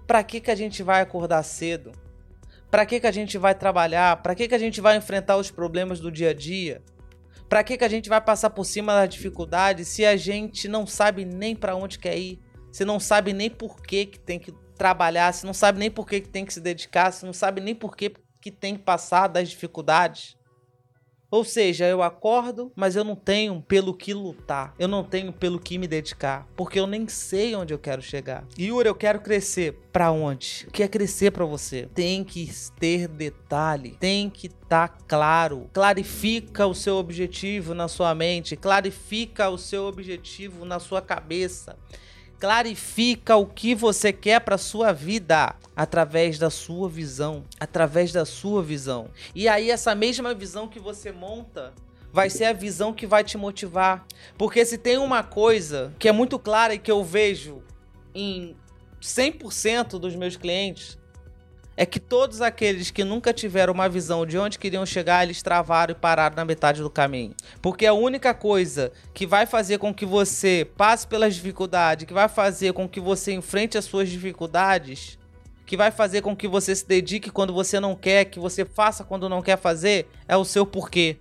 Para 0.08 0.24
que, 0.24 0.42
que 0.42 0.50
a 0.50 0.56
gente 0.56 0.82
vai 0.82 1.02
acordar 1.02 1.44
cedo? 1.44 1.92
Para 2.70 2.86
que, 2.86 3.00
que 3.00 3.08
a 3.08 3.12
gente 3.12 3.38
vai 3.38 3.54
trabalhar? 3.54 4.22
Para 4.24 4.34
que, 4.36 4.48
que 4.48 4.56
a 4.56 4.60
gente 4.60 4.82
vai 4.82 4.98
enfrentar 4.98 5.38
os 5.38 5.52
problemas 5.52 6.00
do 6.00 6.12
dia 6.12 6.32
a 6.32 6.34
dia? 6.34 6.82
Para 7.48 7.64
que, 7.64 7.78
que 7.78 7.84
a 7.84 7.90
gente 7.90 8.10
vai 8.10 8.20
passar 8.20 8.50
por 8.50 8.66
cima 8.66 8.94
da 8.94 9.06
dificuldade 9.06 9.86
se 9.86 10.06
a 10.06 10.18
gente 10.18 10.68
não 10.68 10.88
sabe 10.88 11.26
nem 11.26 11.56
para 11.56 11.76
onde 11.76 12.00
quer 12.00 12.18
ir? 12.18 12.40
Se 12.72 12.84
não 12.84 13.00
sabe 13.00 13.34
nem 13.34 13.50
por 13.50 13.82
que, 13.82 14.06
que 14.06 14.20
tem 14.20 14.40
que 14.40 14.52
trabalhar, 14.76 15.34
se 15.34 15.46
não 15.46 15.54
sabe 15.54 15.80
nem 15.80 15.90
por 15.90 16.08
que, 16.08 16.22
que 16.22 16.30
tem 16.30 16.46
que 16.46 16.54
se 16.54 16.60
dedicar, 16.60 17.12
se 17.12 17.26
não 17.26 17.34
sabe 17.34 17.62
nem 17.62 17.74
por 17.74 17.96
que, 17.96 18.14
que 18.42 18.52
tem 18.52 18.76
que 18.76 18.84
passar 18.84 19.28
das 19.28 19.50
dificuldades? 19.50 20.36
Ou 21.36 21.44
seja, 21.44 21.86
eu 21.86 22.02
acordo, 22.02 22.72
mas 22.78 22.96
eu 22.96 23.04
não 23.04 23.14
tenho 23.14 23.62
pelo 23.62 23.94
que 23.94 24.14
lutar. 24.14 24.74
Eu 24.80 24.88
não 24.88 25.04
tenho 25.04 25.34
pelo 25.34 25.60
que 25.60 25.78
me 25.78 25.86
dedicar, 25.86 26.48
porque 26.56 26.80
eu 26.80 26.88
nem 26.88 27.10
sei 27.10 27.54
onde 27.54 27.74
eu 27.74 27.78
quero 27.78 28.02
chegar. 28.02 28.46
Yuri, 28.58 28.88
eu 28.88 28.96
quero 28.96 29.20
crescer. 29.20 29.78
Para 29.92 30.12
onde? 30.12 30.66
O 30.66 30.72
que 30.72 30.82
é 30.82 30.88
crescer 30.88 31.32
para 31.32 31.44
você? 31.44 31.90
Tem 31.94 32.24
que 32.24 32.50
ter 32.80 33.10
detalhe, 33.10 33.98
tem 34.00 34.30
que 34.30 34.48
estar 34.48 34.88
tá 34.88 34.98
claro. 35.06 35.70
Clarifica 35.74 36.66
o 36.68 36.74
seu 36.74 36.96
objetivo 36.96 37.74
na 37.74 37.90
sua 37.90 38.16
mente, 38.16 38.56
clarifica 38.56 39.50
o 39.50 39.58
seu 39.58 39.84
objetivo 39.84 40.64
na 40.64 40.80
sua 40.80 41.02
cabeça 41.02 41.78
clarifica 42.40 43.36
o 43.36 43.46
que 43.46 43.74
você 43.74 44.12
quer 44.12 44.42
para 44.42 44.58
sua 44.58 44.92
vida 44.92 45.56
através 45.76 46.38
da 46.40 46.50
sua 46.50 46.88
visão, 46.88 47.44
através 47.60 48.12
da 48.12 48.26
sua 48.26 48.64
visão. 48.64 49.10
E 49.34 49.48
aí 49.48 49.70
essa 49.70 49.94
mesma 49.94 50.34
visão 50.34 50.68
que 50.68 50.80
você 50.80 51.12
monta 51.12 51.74
vai 52.12 52.30
ser 52.30 52.46
a 52.46 52.54
visão 52.54 52.94
que 52.94 53.06
vai 53.06 53.24
te 53.24 53.38
motivar. 53.38 54.06
Porque 54.38 54.64
se 54.66 54.78
tem 54.78 54.98
uma 54.98 55.22
coisa 55.22 55.94
que 56.00 56.08
é 56.08 56.12
muito 56.12 56.40
clara 56.40 56.74
e 56.74 56.80
que 56.80 56.92
eu 56.92 57.04
vejo 57.04 57.62
em 58.14 58.56
100% 59.02 60.00
dos 60.00 60.16
meus 60.16 60.38
clientes, 60.38 60.98
é 61.78 61.86
que 61.86 62.00
todos 62.00 62.42
aqueles 62.42 62.90
que 62.90 63.04
nunca 63.04 63.34
tiveram 63.34 63.74
uma 63.74 63.90
visão 63.90 64.26
de 64.26 64.38
onde 64.38 64.58
queriam 64.58 64.86
chegar, 64.86 65.24
eles 65.24 65.42
travaram 65.42 65.92
e 65.92 65.96
pararam 65.96 66.36
na 66.36 66.46
metade 66.46 66.82
do 66.82 66.90
caminho. 66.90 67.34
Porque 67.62 67.86
a 67.86 67.94
única 67.94 68.34
coisa 68.34 68.92
que 69.14 69.26
vai 69.26 69.46
fazer 69.46 69.78
com 69.78 69.94
que 69.94 70.06
você 70.06 70.68
passe 70.78 71.06
pelas 71.06 71.36
dificuldades, 71.36 72.06
que 72.06 72.14
vai 72.14 72.30
fazer 72.30 72.74
com 72.74 72.88
que 72.88 73.00
você 73.00 73.34
enfrente 73.34 73.78
as 73.78 73.86
suas 73.86 74.10
dificuldades, 74.10 75.18
que 75.66 75.76
vai 75.76 75.92
fazer 75.92 76.22
com 76.22 76.36
que 76.36 76.48
você 76.48 76.76
se 76.76 76.88
dedique 76.88 77.30
quando 77.30 77.52
você 77.52 77.80
não 77.80 77.96
quer, 77.96 78.26
que 78.26 78.40
você 78.40 78.64
faça 78.64 79.04
quando 79.04 79.28
não 79.28 79.42
quer 79.42 79.58
fazer, 79.58 80.08
é 80.28 80.38
o 80.38 80.46
seu 80.46 80.66
porquê. 80.66 81.18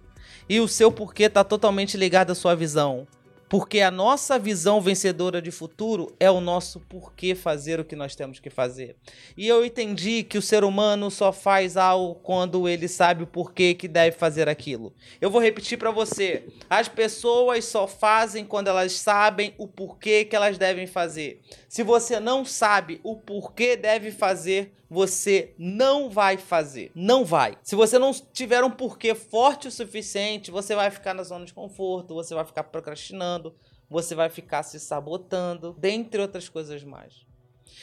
E 0.48 0.60
o 0.60 0.68
seu 0.68 0.92
porquê 0.92 1.24
está 1.24 1.42
totalmente 1.42 1.96
ligado 1.96 2.30
à 2.30 2.34
sua 2.34 2.54
visão. 2.54 3.06
Porque 3.54 3.82
a 3.82 3.90
nossa 3.92 4.36
visão 4.36 4.80
vencedora 4.80 5.40
de 5.40 5.52
futuro 5.52 6.12
é 6.18 6.28
o 6.28 6.40
nosso 6.40 6.80
porquê 6.80 7.36
fazer 7.36 7.78
o 7.78 7.84
que 7.84 7.94
nós 7.94 8.16
temos 8.16 8.40
que 8.40 8.50
fazer. 8.50 8.96
E 9.36 9.46
eu 9.46 9.64
entendi 9.64 10.24
que 10.24 10.36
o 10.36 10.42
ser 10.42 10.64
humano 10.64 11.08
só 11.08 11.32
faz 11.32 11.76
algo 11.76 12.16
quando 12.16 12.68
ele 12.68 12.88
sabe 12.88 13.22
o 13.22 13.28
porquê 13.28 13.72
que 13.72 13.86
deve 13.86 14.16
fazer 14.16 14.48
aquilo. 14.48 14.92
Eu 15.20 15.30
vou 15.30 15.40
repetir 15.40 15.78
para 15.78 15.92
você. 15.92 16.48
As 16.68 16.88
pessoas 16.88 17.64
só 17.64 17.86
fazem 17.86 18.44
quando 18.44 18.66
elas 18.66 18.90
sabem 18.94 19.54
o 19.56 19.68
porquê 19.68 20.24
que 20.24 20.34
elas 20.34 20.58
devem 20.58 20.88
fazer. 20.88 21.40
Se 21.68 21.84
você 21.84 22.18
não 22.18 22.44
sabe 22.44 23.00
o 23.04 23.14
porquê 23.14 23.76
deve 23.76 24.10
fazer, 24.10 24.72
você 24.94 25.52
não 25.58 26.08
vai 26.08 26.38
fazer. 26.38 26.92
Não 26.94 27.24
vai. 27.24 27.58
Se 27.64 27.74
você 27.74 27.98
não 27.98 28.12
tiver 28.12 28.62
um 28.62 28.70
porquê 28.70 29.12
forte 29.12 29.66
o 29.66 29.70
suficiente, 29.70 30.52
você 30.52 30.72
vai 30.76 30.88
ficar 30.88 31.12
na 31.12 31.24
zona 31.24 31.44
de 31.44 31.52
conforto, 31.52 32.14
você 32.14 32.32
vai 32.32 32.44
ficar 32.44 32.62
procrastinando, 32.62 33.56
você 33.90 34.14
vai 34.14 34.30
ficar 34.30 34.62
se 34.62 34.78
sabotando, 34.78 35.74
dentre 35.76 36.22
outras 36.22 36.48
coisas 36.48 36.84
mais. 36.84 37.26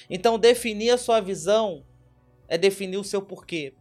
Então, 0.09 0.39
definir 0.39 0.91
a 0.91 0.97
sua 0.97 1.19
visão 1.19 1.85
é 2.47 2.57
definir 2.57 2.97
o 2.97 3.03
seu 3.03 3.21
porquê. 3.21 3.73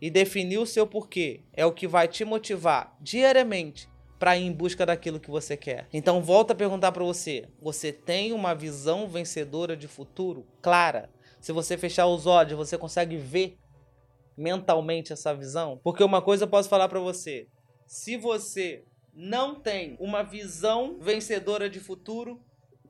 E 0.00 0.08
definir 0.08 0.56
o 0.56 0.66
seu 0.66 0.86
porquê 0.86 1.42
é 1.52 1.66
o 1.66 1.72
que 1.72 1.86
vai 1.86 2.08
te 2.08 2.24
motivar 2.24 2.96
diariamente 3.02 3.86
para 4.18 4.38
ir 4.38 4.46
em 4.46 4.52
busca 4.52 4.86
daquilo 4.86 5.20
que 5.20 5.30
você 5.30 5.58
quer. 5.58 5.86
Então, 5.92 6.22
volta 6.22 6.54
a 6.54 6.56
perguntar 6.56 6.92
para 6.92 7.04
você: 7.04 7.44
você 7.60 7.92
tem 7.92 8.32
uma 8.32 8.54
visão 8.54 9.06
vencedora 9.06 9.76
de 9.76 9.86
futuro 9.86 10.46
clara? 10.62 11.10
Se 11.40 11.52
você 11.52 11.76
fechar 11.76 12.06
os 12.06 12.26
olhos, 12.26 12.56
você 12.56 12.76
consegue 12.76 13.16
ver 13.16 13.56
mentalmente 14.36 15.12
essa 15.12 15.34
visão? 15.34 15.80
Porque 15.82 16.04
uma 16.04 16.22
coisa 16.22 16.44
eu 16.44 16.48
posso 16.48 16.68
falar 16.68 16.88
para 16.88 17.00
você: 17.00 17.48
se 17.86 18.16
você 18.16 18.84
não 19.12 19.54
tem 19.54 19.96
uma 19.98 20.22
visão 20.22 20.98
vencedora 21.00 21.68
de 21.68 21.80
futuro, 21.80 22.40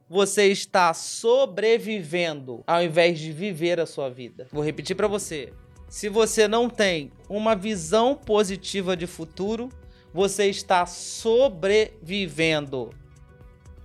você 0.09 0.47
está 0.47 0.95
sobrevivendo 0.95 2.63
ao 2.67 2.83
invés 2.83 3.19
de 3.19 3.33
viver 3.33 3.81
a 3.81 3.87
sua 3.87 4.09
vida. 4.09 4.47
Vou 4.51 4.65
repetir 4.65 4.97
para 4.97 5.09
você. 5.09 5.53
Se 5.89 6.09
você 6.09 6.49
não 6.49 6.69
tem 6.69 7.13
uma 7.29 7.55
visão 7.55 8.15
positiva 8.15 8.97
de 8.97 9.07
futuro, 9.07 9.69
você 10.13 10.47
está 10.47 10.85
sobrevivendo 10.87 12.91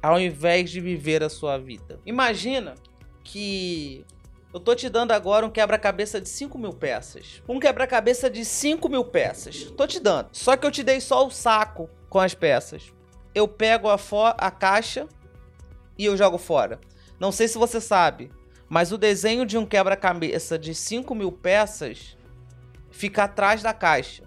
ao 0.02 0.20
invés 0.20 0.70
de 0.70 0.82
viver 0.82 1.24
a 1.24 1.30
sua 1.30 1.58
vida. 1.58 2.00
Imagina 2.06 2.76
que 3.24 4.06
eu 4.54 4.60
tô 4.60 4.76
te 4.76 4.88
dando 4.88 5.12
agora 5.12 5.46
um 5.46 5.50
quebra-cabeça 5.50 6.22
de 6.22 6.30
5 6.30 6.60
mil 6.60 6.74
peças. 6.74 7.42
Um 7.50 7.60
quebra-cabeça 7.60 8.30
de 8.30 8.46
5 8.46 8.88
mil 8.88 9.04
peças. 9.04 9.64
Tô 9.72 9.88
te 9.88 10.00
dando. 10.00 10.30
Só 10.32 10.56
que 10.56 10.66
eu 10.66 10.72
te 10.72 10.84
dei 10.84 11.02
só 11.02 11.26
o 11.26 11.32
saco 11.32 11.90
com 12.08 12.20
as 12.20 12.36
peças. 12.36 12.94
Eu 13.34 13.48
pego 13.48 13.90
a, 13.90 13.98
a 14.38 14.52
caixa 14.52 15.08
e 15.98 16.06
eu 16.06 16.16
jogo 16.16 16.38
fora. 16.38 16.80
Não 17.20 17.32
sei 17.32 17.48
se 17.48 17.58
você 17.58 17.82
sabe, 17.82 18.32
mas 18.70 18.92
o 18.92 18.98
desenho 18.98 19.44
de 19.44 19.58
um 19.58 19.66
quebra-cabeça 19.66 20.58
de 20.60 20.76
5 20.76 21.16
mil 21.16 21.32
peças 21.32 22.16
fica 22.92 23.24
atrás 23.24 23.64
da 23.64 23.74
caixa. 23.74 24.24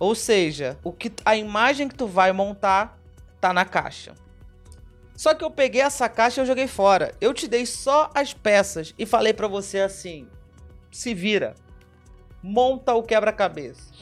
Ou 0.00 0.12
seja, 0.14 0.76
o 0.82 0.92
que 0.92 1.12
a 1.24 1.36
imagem 1.36 1.88
que 1.88 1.94
tu 1.94 2.06
vai 2.06 2.32
montar 2.32 2.98
tá 3.40 3.52
na 3.52 3.64
caixa. 3.64 4.14
Só 5.18 5.34
que 5.34 5.44
eu 5.44 5.50
peguei 5.50 5.80
essa 5.80 6.08
caixa 6.08 6.40
e 6.40 6.42
eu 6.42 6.46
joguei 6.46 6.68
fora. 6.68 7.12
Eu 7.20 7.34
te 7.34 7.48
dei 7.48 7.66
só 7.66 8.08
as 8.14 8.32
peças 8.32 8.94
e 8.96 9.04
falei 9.04 9.34
para 9.34 9.48
você 9.48 9.80
assim: 9.80 10.28
se 10.92 11.12
vira, 11.12 11.54
monta 12.40 12.94
o 12.94 13.02
quebra-cabeça. 13.02 13.92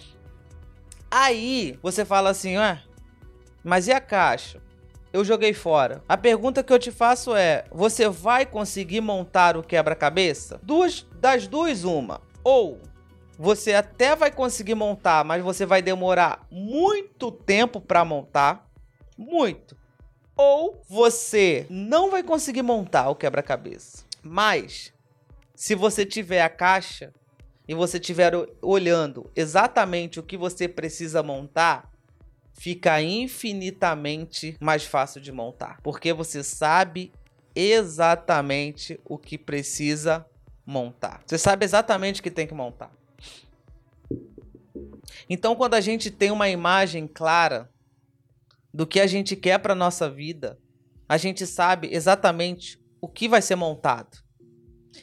Aí 1.10 1.78
você 1.82 2.04
fala 2.04 2.28
assim, 2.28 2.58
ué, 2.58 2.82
mas 3.64 3.88
e 3.88 3.92
a 3.92 4.00
caixa? 4.00 4.60
eu 5.16 5.24
joguei 5.24 5.54
fora. 5.54 6.02
A 6.06 6.16
pergunta 6.16 6.62
que 6.62 6.70
eu 6.70 6.78
te 6.78 6.90
faço 6.90 7.34
é: 7.34 7.64
você 7.70 8.06
vai 8.08 8.44
conseguir 8.44 9.00
montar 9.00 9.56
o 9.56 9.62
quebra-cabeça? 9.62 10.60
Duas 10.62 11.06
das 11.18 11.46
duas 11.46 11.84
uma. 11.84 12.20
Ou 12.44 12.78
você 13.38 13.72
até 13.72 14.14
vai 14.14 14.30
conseguir 14.30 14.74
montar, 14.74 15.24
mas 15.24 15.42
você 15.42 15.64
vai 15.64 15.80
demorar 15.80 16.46
muito 16.50 17.32
tempo 17.32 17.80
para 17.80 18.04
montar, 18.04 18.68
muito. 19.16 19.74
Ou 20.36 20.82
você 20.88 21.66
não 21.70 22.10
vai 22.10 22.22
conseguir 22.22 22.62
montar 22.62 23.08
o 23.08 23.14
quebra-cabeça. 23.14 24.04
Mas 24.22 24.92
se 25.54 25.74
você 25.74 26.04
tiver 26.04 26.42
a 26.42 26.50
caixa 26.50 27.12
e 27.66 27.74
você 27.74 27.98
estiver 27.98 28.32
olhando 28.60 29.30
exatamente 29.34 30.20
o 30.20 30.22
que 30.22 30.36
você 30.36 30.68
precisa 30.68 31.22
montar, 31.22 31.90
fica 32.52 33.00
infinitamente 33.00 34.56
mais 34.60 34.84
fácil 34.84 35.20
de 35.20 35.32
montar, 35.32 35.80
porque 35.82 36.12
você 36.12 36.42
sabe 36.42 37.12
exatamente 37.54 39.00
o 39.04 39.16
que 39.16 39.38
precisa 39.38 40.26
montar. 40.64 41.22
Você 41.26 41.38
sabe 41.38 41.64
exatamente 41.64 42.20
o 42.20 42.22
que 42.22 42.30
tem 42.30 42.46
que 42.46 42.54
montar. 42.54 42.90
Então, 45.28 45.56
quando 45.56 45.74
a 45.74 45.80
gente 45.80 46.10
tem 46.10 46.30
uma 46.30 46.48
imagem 46.48 47.06
clara 47.06 47.70
do 48.76 48.86
que 48.86 49.00
a 49.00 49.06
gente 49.06 49.34
quer 49.34 49.58
para 49.58 49.74
nossa 49.74 50.10
vida, 50.10 50.58
a 51.08 51.16
gente 51.16 51.46
sabe 51.46 51.88
exatamente 51.90 52.78
o 53.00 53.08
que 53.08 53.26
vai 53.26 53.40
ser 53.40 53.56
montado. 53.56 54.18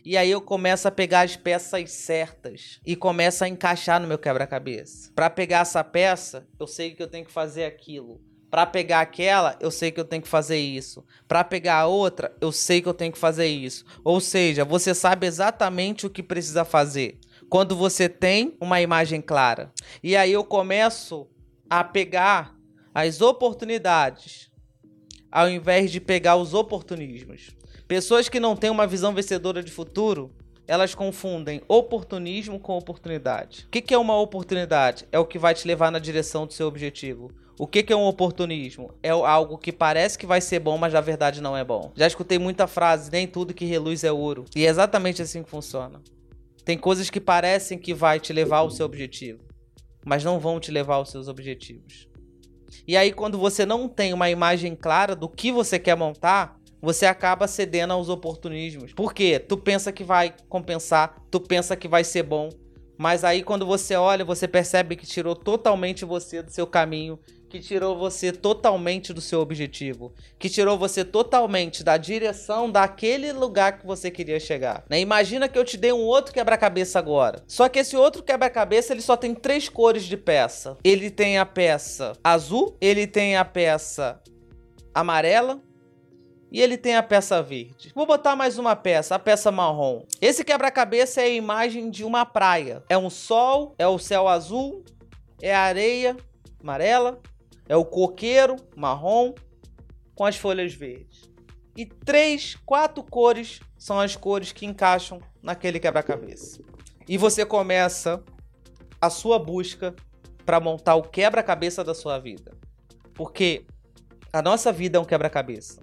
E 0.05 0.15
aí 0.15 0.29
eu 0.29 0.39
começo 0.39 0.87
a 0.87 0.91
pegar 0.91 1.21
as 1.21 1.35
peças 1.35 1.91
certas 1.91 2.79
e 2.85 2.95
começo 2.95 3.43
a 3.43 3.47
encaixar 3.47 3.99
no 3.99 4.07
meu 4.07 4.19
quebra-cabeça. 4.19 5.11
Para 5.15 5.27
pegar 5.27 5.61
essa 5.61 5.83
peça, 5.83 6.47
eu 6.59 6.67
sei 6.67 6.93
que 6.93 7.01
eu 7.01 7.07
tenho 7.07 7.25
que 7.25 7.31
fazer 7.31 7.65
aquilo. 7.65 8.21
Para 8.51 8.67
pegar 8.67 9.01
aquela, 9.01 9.57
eu 9.59 9.71
sei 9.71 9.91
que 9.91 9.99
eu 9.99 10.05
tenho 10.05 10.21
que 10.21 10.27
fazer 10.27 10.59
isso. 10.59 11.03
Para 11.27 11.43
pegar 11.43 11.79
a 11.79 11.87
outra, 11.87 12.31
eu 12.39 12.51
sei 12.51 12.79
que 12.79 12.87
eu 12.87 12.93
tenho 12.93 13.11
que 13.11 13.17
fazer 13.17 13.47
isso. 13.47 13.85
Ou 14.03 14.21
seja, 14.21 14.63
você 14.63 14.93
sabe 14.93 15.25
exatamente 15.25 16.05
o 16.05 16.11
que 16.11 16.21
precisa 16.21 16.63
fazer 16.63 17.17
quando 17.49 17.75
você 17.75 18.07
tem 18.07 18.55
uma 18.61 18.79
imagem 18.81 19.19
clara. 19.19 19.73
E 20.03 20.15
aí 20.15 20.31
eu 20.31 20.43
começo 20.43 21.27
a 21.67 21.83
pegar 21.83 22.55
as 22.93 23.21
oportunidades 23.21 24.51
ao 25.31 25.49
invés 25.49 25.91
de 25.91 25.99
pegar 25.99 26.35
os 26.35 26.53
oportunismos. 26.53 27.49
Pessoas 27.87 28.29
que 28.29 28.39
não 28.39 28.55
têm 28.55 28.69
uma 28.69 28.85
visão 28.85 29.15
vencedora 29.15 29.63
de 29.63 29.71
futuro, 29.71 30.31
elas 30.67 30.93
confundem 30.93 31.59
oportunismo 31.67 32.59
com 32.59 32.77
oportunidade. 32.77 33.65
O 33.65 33.69
que 33.69 33.93
é 33.93 33.97
uma 33.97 34.19
oportunidade? 34.19 35.07
É 35.11 35.17
o 35.17 35.25
que 35.25 35.39
vai 35.39 35.55
te 35.55 35.67
levar 35.67 35.91
na 35.91 35.97
direção 35.97 36.45
do 36.45 36.53
seu 36.53 36.67
objetivo. 36.67 37.31
O 37.57 37.65
que 37.65 37.91
é 37.91 37.95
um 37.95 38.05
oportunismo? 38.05 38.93
É 39.01 39.09
algo 39.09 39.57
que 39.57 39.71
parece 39.71 40.19
que 40.19 40.27
vai 40.27 40.39
ser 40.39 40.59
bom, 40.59 40.77
mas 40.77 40.93
na 40.93 41.01
verdade 41.01 41.41
não 41.41 41.57
é 41.57 41.63
bom. 41.63 41.91
Já 41.95 42.05
escutei 42.05 42.37
muita 42.37 42.67
frase, 42.67 43.11
nem 43.11 43.27
tudo 43.27 43.55
que 43.55 43.65
reluz 43.65 44.03
é 44.03 44.11
ouro. 44.11 44.45
E 44.55 44.65
é 44.65 44.69
exatamente 44.69 45.19
assim 45.19 45.41
que 45.41 45.49
funciona. 45.49 45.99
Tem 46.63 46.77
coisas 46.77 47.09
que 47.09 47.19
parecem 47.19 47.77
que 47.77 47.93
vai 47.93 48.19
te 48.19 48.31
levar 48.31 48.57
ao 48.57 48.69
seu 48.69 48.85
objetivo, 48.85 49.43
mas 50.05 50.23
não 50.23 50.39
vão 50.39 50.59
te 50.59 50.71
levar 50.71 50.95
aos 50.95 51.09
seus 51.09 51.27
objetivos. 51.27 52.12
E 52.87 52.97
aí 52.97 53.11
quando 53.11 53.37
você 53.37 53.65
não 53.65 53.87
tem 53.87 54.13
uma 54.13 54.29
imagem 54.29 54.75
clara 54.75 55.15
do 55.15 55.29
que 55.29 55.51
você 55.51 55.77
quer 55.79 55.95
montar, 55.95 56.57
você 56.81 57.05
acaba 57.05 57.47
cedendo 57.47 57.93
aos 57.93 58.09
oportunismos. 58.09 58.91
Por 58.91 59.13
quê? 59.13 59.39
Tu 59.39 59.57
pensa 59.57 59.91
que 59.91 60.03
vai 60.03 60.35
compensar, 60.49 61.15
tu 61.31 61.39
pensa 61.39 61.77
que 61.77 61.87
vai 61.87 62.03
ser 62.03 62.23
bom, 62.23 62.49
mas 62.97 63.23
aí 63.23 63.43
quando 63.43 63.65
você 63.65 63.95
olha, 63.95 64.25
você 64.25 64.47
percebe 64.47 64.95
que 64.95 65.05
tirou 65.05 65.35
totalmente 65.35 66.05
você 66.05 66.41
do 66.41 66.51
seu 66.51 66.67
caminho, 66.67 67.19
que 67.53 67.59
tirou 67.59 67.95
você 67.95 68.31
totalmente 68.31 69.13
do 69.13 69.21
seu 69.21 69.39
objetivo, 69.39 70.11
que 70.39 70.49
tirou 70.49 70.75
você 70.75 71.05
totalmente 71.05 71.83
da 71.83 71.97
direção 71.97 72.71
daquele 72.71 73.31
lugar 73.31 73.77
que 73.77 73.85
você 73.85 74.09
queria 74.09 74.39
chegar. 74.39 74.83
Né? 74.89 74.99
Imagina 74.99 75.47
que 75.47 75.57
eu 75.57 75.63
te 75.63 75.77
dei 75.77 75.93
um 75.93 76.01
outro 76.01 76.33
quebra-cabeça 76.33 76.97
agora. 76.97 77.43
Só 77.45 77.69
que 77.69 77.77
esse 77.77 77.95
outro 77.95 78.23
quebra-cabeça 78.23 78.91
ele 78.91 79.01
só 79.01 79.15
tem 79.15 79.35
três 79.35 79.69
cores 79.69 80.05
de 80.05 80.17
peça. 80.17 80.77
Ele 80.83 81.11
tem 81.11 81.37
a 81.37 81.45
peça 81.45 82.13
azul, 82.23 82.75
ele 82.81 83.05
tem 83.05 83.37
a 83.37 83.45
peça 83.45 84.19
amarela 84.91 85.61
e 86.53 86.61
ele 86.61 86.77
tem 86.77 86.95
a 86.95 87.01
peça 87.01 87.41
verde. 87.41 87.91
Vou 87.95 88.05
botar 88.05 88.35
mais 88.35 88.59
uma 88.59 88.75
peça, 88.75 89.15
a 89.15 89.19
peça 89.19 89.51
marrom. 89.51 90.05
Esse 90.21 90.45
quebra-cabeça 90.45 91.19
é 91.19 91.23
a 91.23 91.29
imagem 91.29 91.89
de 91.89 92.03
uma 92.03 92.27
praia. 92.27 92.83
É 92.87 92.95
um 92.95 93.09
sol, 93.09 93.73
é 93.79 93.87
o 93.87 93.97
céu 93.97 94.27
azul, 94.27 94.85
é 95.41 95.53
a 95.53 95.61
areia 95.61 96.15
amarela, 96.61 97.19
é 97.67 97.75
o 97.75 97.83
coqueiro 97.83 98.55
marrom 98.75 99.33
com 100.13 100.23
as 100.23 100.35
folhas 100.35 100.75
verdes. 100.75 101.27
E 101.75 101.87
três, 101.87 102.55
quatro 102.63 103.03
cores 103.03 103.59
são 103.75 103.99
as 103.99 104.15
cores 104.15 104.51
que 104.51 104.67
encaixam 104.67 105.19
naquele 105.41 105.79
quebra-cabeça. 105.79 106.61
E 107.07 107.17
você 107.17 107.43
começa 107.43 108.23
a 109.01 109.09
sua 109.09 109.39
busca 109.39 109.95
para 110.45 110.59
montar 110.59 110.93
o 110.93 111.01
quebra-cabeça 111.01 111.83
da 111.83 111.95
sua 111.95 112.19
vida. 112.19 112.55
Porque 113.15 113.65
a 114.31 114.39
nossa 114.39 114.71
vida 114.71 114.99
é 114.99 115.01
um 115.01 115.05
quebra-cabeça. 115.05 115.82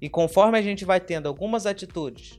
E 0.00 0.08
conforme 0.08 0.58
a 0.58 0.62
gente 0.62 0.84
vai 0.84 1.00
tendo 1.00 1.26
algumas 1.26 1.66
atitudes, 1.66 2.38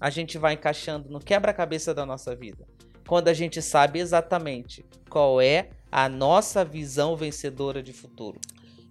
a 0.00 0.10
gente 0.10 0.38
vai 0.38 0.54
encaixando 0.54 1.10
no 1.10 1.20
quebra-cabeça 1.20 1.92
da 1.92 2.06
nossa 2.06 2.34
vida. 2.34 2.66
Quando 3.06 3.28
a 3.28 3.34
gente 3.34 3.60
sabe 3.60 3.98
exatamente 3.98 4.84
qual 5.08 5.40
é 5.40 5.70
a 5.90 6.08
nossa 6.08 6.64
visão 6.64 7.16
vencedora 7.16 7.82
de 7.82 7.92
futuro. 7.92 8.38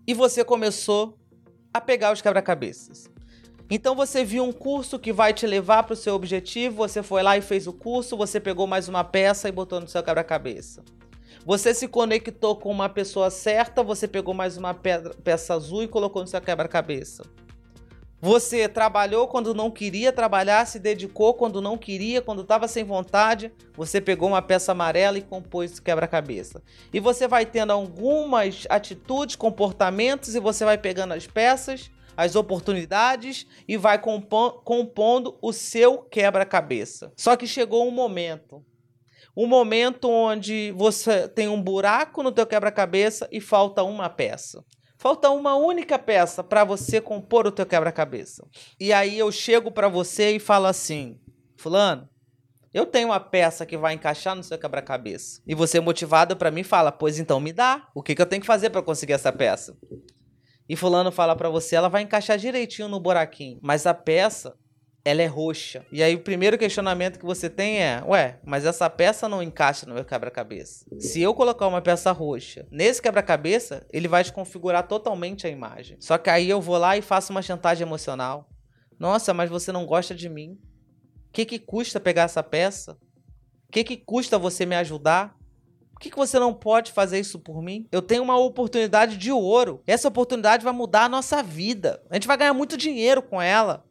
E 0.06 0.14
você 0.14 0.44
começou 0.44 1.18
a 1.74 1.80
pegar 1.80 2.12
os 2.12 2.22
quebra-cabeças. 2.22 3.10
Então 3.70 3.96
você 3.96 4.24
viu 4.24 4.44
um 4.44 4.54
curso 4.54 4.98
que 4.98 5.12
vai 5.12 5.34
te 5.34 5.46
levar 5.46 5.84
para 5.84 5.94
o 5.94 5.98
seu 5.98 6.16
objetivo, 6.16 6.78
você 6.78 7.04
foi 7.04 7.22
lá 7.22 7.38
e 7.38 7.42
fez 7.42 7.68
o 7.68 7.74
curso, 7.74 8.16
você 8.16 8.40
pegou 8.40 8.66
mais 8.66 8.88
uma 8.88 9.04
peça 9.04 9.50
e 9.50 9.52
botou 9.52 9.82
no 9.82 9.88
seu 9.88 10.02
quebra-cabeça. 10.02 10.84
Você 11.46 11.74
se 11.74 11.88
conectou 11.88 12.56
com 12.56 12.72
uma 12.72 12.90
pessoa 12.90 13.30
certa, 13.30 13.84
você 13.84 14.08
pegou 14.08 14.34
mais 14.34 14.58
uma 14.58 14.74
peça 14.74 15.54
azul 15.54 15.84
e 15.84 15.88
colocou 15.88 16.22
no 16.22 16.28
seu 16.28 16.42
quebra-cabeça. 16.42 17.24
Você 18.20 18.68
trabalhou 18.68 19.28
quando 19.28 19.54
não 19.54 19.70
queria 19.70 20.12
trabalhar, 20.12 20.66
se 20.66 20.80
dedicou 20.80 21.36
quando 21.36 21.62
não 21.62 21.78
queria, 21.78 22.20
quando 22.20 22.42
estava 22.42 22.68
sem 22.68 22.84
vontade. 22.84 23.52
Você 23.76 24.02
pegou 24.02 24.30
uma 24.30 24.42
peça 24.42 24.72
amarela 24.72 25.20
e 25.20 25.22
compôs 25.22 25.80
quebra-cabeça. 25.80 26.64
E 26.92 27.00
você 27.00 27.28
vai 27.28 27.46
tendo 27.46 27.72
algumas 27.72 28.66
atitudes, 28.70 29.36
comportamentos, 29.36 30.34
e 30.34 30.40
você 30.40 30.66
vai 30.66 30.80
pegando 30.80 31.14
as 31.14 31.28
peças, 31.28 31.92
as 32.16 32.36
oportunidades 32.36 33.46
e 33.68 33.78
vai 33.78 34.00
compondo 34.00 35.38
o 35.40 35.54
seu 35.54 36.00
quebra-cabeça. 36.00 37.14
Só 37.16 37.36
que 37.36 37.46
chegou 37.46 37.88
um 37.88 37.92
momento. 37.92 38.66
Um 39.36 39.46
momento 39.46 40.10
onde 40.10 40.72
você 40.72 41.28
tem 41.28 41.48
um 41.48 41.62
buraco 41.62 42.24
no 42.24 42.32
teu 42.32 42.48
quebra-cabeça 42.48 43.30
e 43.32 43.40
falta 43.40 43.84
uma 43.84 44.10
peça. 44.10 44.66
Falta 44.98 45.30
uma 45.30 45.56
única 45.56 46.00
peça 46.00 46.44
para 46.44 46.64
você 46.64 47.00
compor 47.00 47.46
o 47.46 47.52
teu 47.52 47.66
quebra-cabeça. 47.66 48.46
E 48.80 48.92
aí 48.92 49.18
eu 49.18 49.32
chego 49.32 49.72
para 49.72 49.88
você 49.88 50.36
e 50.36 50.40
falo 50.40 50.66
assim: 50.66 51.20
"Fulano, 51.56 52.10
eu 52.74 52.86
tenho 52.86 53.10
uma 53.10 53.20
peça 53.20 53.66
que 53.66 53.78
vai 53.78 53.94
encaixar 53.94 54.36
no 54.36 54.44
seu 54.44 54.58
quebra-cabeça". 54.58 55.42
E 55.46 55.54
você 55.54 55.80
motivado 55.80 56.36
para 56.36 56.50
mim 56.50 56.64
fala: 56.64 56.92
"Pois 56.92 57.20
então 57.20 57.40
me 57.40 57.54
dá. 57.54 57.88
O 57.94 58.02
que, 58.02 58.16
que 58.16 58.22
eu 58.22 58.26
tenho 58.26 58.42
que 58.42 58.48
fazer 58.48 58.72
para 58.72 58.82
conseguir 58.82 59.14
essa 59.14 59.32
peça?" 59.32 59.78
E 60.70 60.76
fulano 60.76 61.12
fala 61.12 61.36
para 61.36 61.50
você, 61.50 61.76
ela 61.76 61.88
vai 61.88 62.02
encaixar 62.02 62.38
direitinho 62.38 62.90
no 62.90 63.00
buraquinho, 63.00 63.58
mas 63.62 63.86
a 63.86 63.94
peça 63.94 64.54
ela 65.08 65.22
é 65.22 65.26
roxa. 65.26 65.86
E 65.90 66.04
aí 66.04 66.16
o 66.16 66.20
primeiro 66.20 66.58
questionamento 66.58 67.18
que 67.18 67.26
você 67.26 67.50
tem 67.50 67.82
é: 67.82 68.04
ué, 68.06 68.40
mas 68.44 68.66
essa 68.66 68.90
peça 68.90 69.30
não 69.30 69.42
encaixa 69.42 69.86
no 69.86 69.94
meu 69.94 70.04
quebra-cabeça. 70.04 70.86
Se 71.00 71.22
eu 71.22 71.34
colocar 71.34 71.66
uma 71.66 71.82
peça 71.82 72.12
roxa 72.12 72.68
nesse 72.70 73.02
quebra-cabeça, 73.02 73.86
ele 73.94 74.10
vai 74.10 74.22
desconfigurar 74.22 74.86
totalmente 74.86 75.48
a 75.48 75.50
imagem. 75.50 75.96
Só 76.02 76.18
que 76.18 76.30
aí 76.30 76.50
eu 76.50 76.60
vou 76.60 76.78
lá 76.78 76.98
e 76.98 77.02
faço 77.02 77.32
uma 77.32 77.42
chantagem 77.42 77.88
emocional. 77.88 78.50
Nossa, 79.00 79.34
mas 79.34 79.50
você 79.50 79.72
não 79.72 79.86
gosta 79.86 80.14
de 80.14 80.28
mim. 80.28 80.60
O 81.30 81.32
que, 81.32 81.46
que 81.46 81.60
custa 81.60 82.02
pegar 82.02 82.24
essa 82.24 82.44
peça? 82.44 82.98
O 83.70 83.72
que, 83.72 83.86
que 83.86 83.96
custa 83.96 84.38
você 84.38 84.66
me 84.66 84.76
ajudar? 84.76 85.38
Por 85.94 86.02
que, 86.02 86.10
que 86.12 86.18
você 86.18 86.38
não 86.38 86.54
pode 86.54 86.92
fazer 86.92 87.20
isso 87.20 87.40
por 87.40 87.62
mim? 87.62 87.88
Eu 87.92 88.02
tenho 88.02 88.24
uma 88.24 88.38
oportunidade 88.38 89.18
de 89.18 89.32
ouro. 89.32 89.82
Essa 89.88 90.10
oportunidade 90.10 90.64
vai 90.64 90.74
mudar 90.74 91.06
a 91.06 91.10
nossa 91.10 91.42
vida. 91.42 92.04
A 92.10 92.16
gente 92.16 92.28
vai 92.28 92.38
ganhar 92.38 92.54
muito 92.54 92.76
dinheiro 92.78 93.22
com 93.22 93.42
ela. 93.42 93.87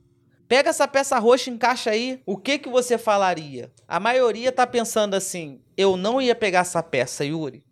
Pega 0.48 0.70
essa 0.70 0.86
peça 0.86 1.18
roxa 1.18 1.50
encaixa 1.50 1.90
aí. 1.90 2.20
O 2.24 2.36
que 2.36 2.58
que 2.58 2.68
você 2.68 2.96
falaria? 2.96 3.70
A 3.88 3.98
maioria 3.98 4.52
tá 4.52 4.66
pensando 4.66 5.14
assim: 5.14 5.60
eu 5.76 5.96
não 5.96 6.20
ia 6.20 6.34
pegar 6.34 6.60
essa 6.60 6.82
peça, 6.82 7.24
Yuri, 7.24 7.64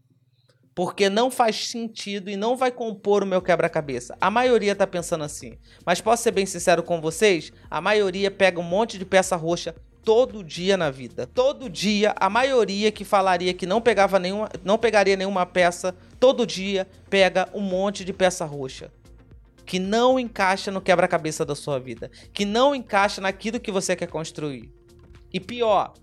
porque 0.74 1.08
não 1.08 1.30
faz 1.30 1.68
sentido 1.68 2.28
e 2.28 2.36
não 2.36 2.56
vai 2.56 2.72
compor 2.72 3.22
o 3.22 3.26
meu 3.26 3.40
quebra-cabeça. 3.40 4.16
A 4.20 4.28
maioria 4.28 4.74
tá 4.74 4.86
pensando 4.86 5.22
assim. 5.22 5.56
Mas 5.86 6.00
posso 6.00 6.24
ser 6.24 6.32
bem 6.32 6.46
sincero 6.46 6.82
com 6.82 7.00
vocês? 7.00 7.52
A 7.70 7.80
maioria 7.80 8.30
pega 8.30 8.58
um 8.58 8.64
monte 8.64 8.98
de 8.98 9.04
peça 9.04 9.36
roxa 9.36 9.72
todo 10.04 10.42
dia 10.42 10.76
na 10.76 10.90
vida. 10.90 11.28
Todo 11.28 11.70
dia, 11.70 12.12
a 12.18 12.28
maioria 12.28 12.90
que 12.90 13.04
falaria 13.04 13.54
que 13.54 13.66
não 13.66 13.80
pegava 13.80 14.18
nenhuma, 14.18 14.48
não 14.64 14.76
pegaria 14.76 15.16
nenhuma 15.16 15.46
peça, 15.46 15.94
todo 16.18 16.44
dia 16.44 16.88
pega 17.08 17.48
um 17.54 17.60
monte 17.60 18.04
de 18.04 18.12
peça 18.12 18.44
roxa. 18.44 18.90
Que 19.64 19.78
não 19.78 20.18
encaixa 20.18 20.70
no 20.70 20.80
quebra-cabeça 20.80 21.44
da 21.44 21.54
sua 21.54 21.78
vida, 21.78 22.10
que 22.32 22.44
não 22.44 22.74
encaixa 22.74 23.20
naquilo 23.20 23.60
que 23.60 23.72
você 23.72 23.96
quer 23.96 24.08
construir. 24.08 24.70
E 25.32 25.40
pior, 25.40 25.94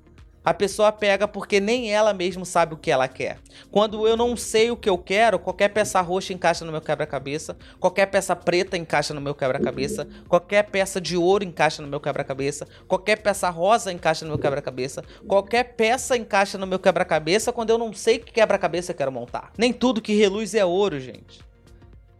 a 0.44 0.56
pessoa 0.56 0.92
pega 0.92 1.28
porque 1.28 1.60
nem 1.60 1.94
ela 1.94 2.14
mesma 2.14 2.44
sabe 2.46 2.74
o 2.74 2.78
que 2.78 2.90
ela 2.90 3.08
quer. 3.08 3.38
Quando 3.70 4.08
eu 4.08 4.18
não 4.18 4.36
sei 4.36 4.72
o 4.72 4.76
que 4.76 4.90
eu 4.90 4.98
quero, 4.98 5.38
qualquer 5.38 5.70
peça 5.70 6.02
roxa 6.02 6.34
encaixa 6.34 6.66
no 6.66 6.72
meu 6.72 6.82
quebra-cabeça, 6.82 7.56
qualquer 7.80 8.08
peça 8.08 8.36
preta 8.36 8.76
encaixa 8.76 9.14
no 9.14 9.22
meu 9.22 9.36
quebra-cabeça, 9.36 10.08
qualquer 10.28 10.64
peça 10.64 11.00
de 11.00 11.16
ouro 11.16 11.44
encaixa 11.44 11.84
no 11.84 11.88
meu 11.88 12.00
quebra-cabeça, 12.00 12.68
qualquer 12.88 13.18
peça 13.18 13.50
rosa 13.52 13.94
encaixa 13.94 14.26
no 14.26 14.32
meu 14.32 14.40
quebra-cabeça, 14.40 15.04
qualquer 15.28 15.76
peça 15.76 16.18
encaixa 16.18 16.58
no 16.58 16.66
meu 16.66 16.80
quebra-cabeça 16.80 17.54
quando 17.54 17.70
eu 17.70 17.78
não 17.78 17.94
sei 17.94 18.18
que 18.18 18.32
quebra-cabeça 18.32 18.94
eu 18.94 18.96
quero 18.96 19.12
montar. 19.12 19.52
Nem 19.56 19.72
tudo 19.72 20.02
que 20.02 20.16
reluz 20.16 20.56
é 20.56 20.66
ouro, 20.66 21.00
gente. 21.00 21.51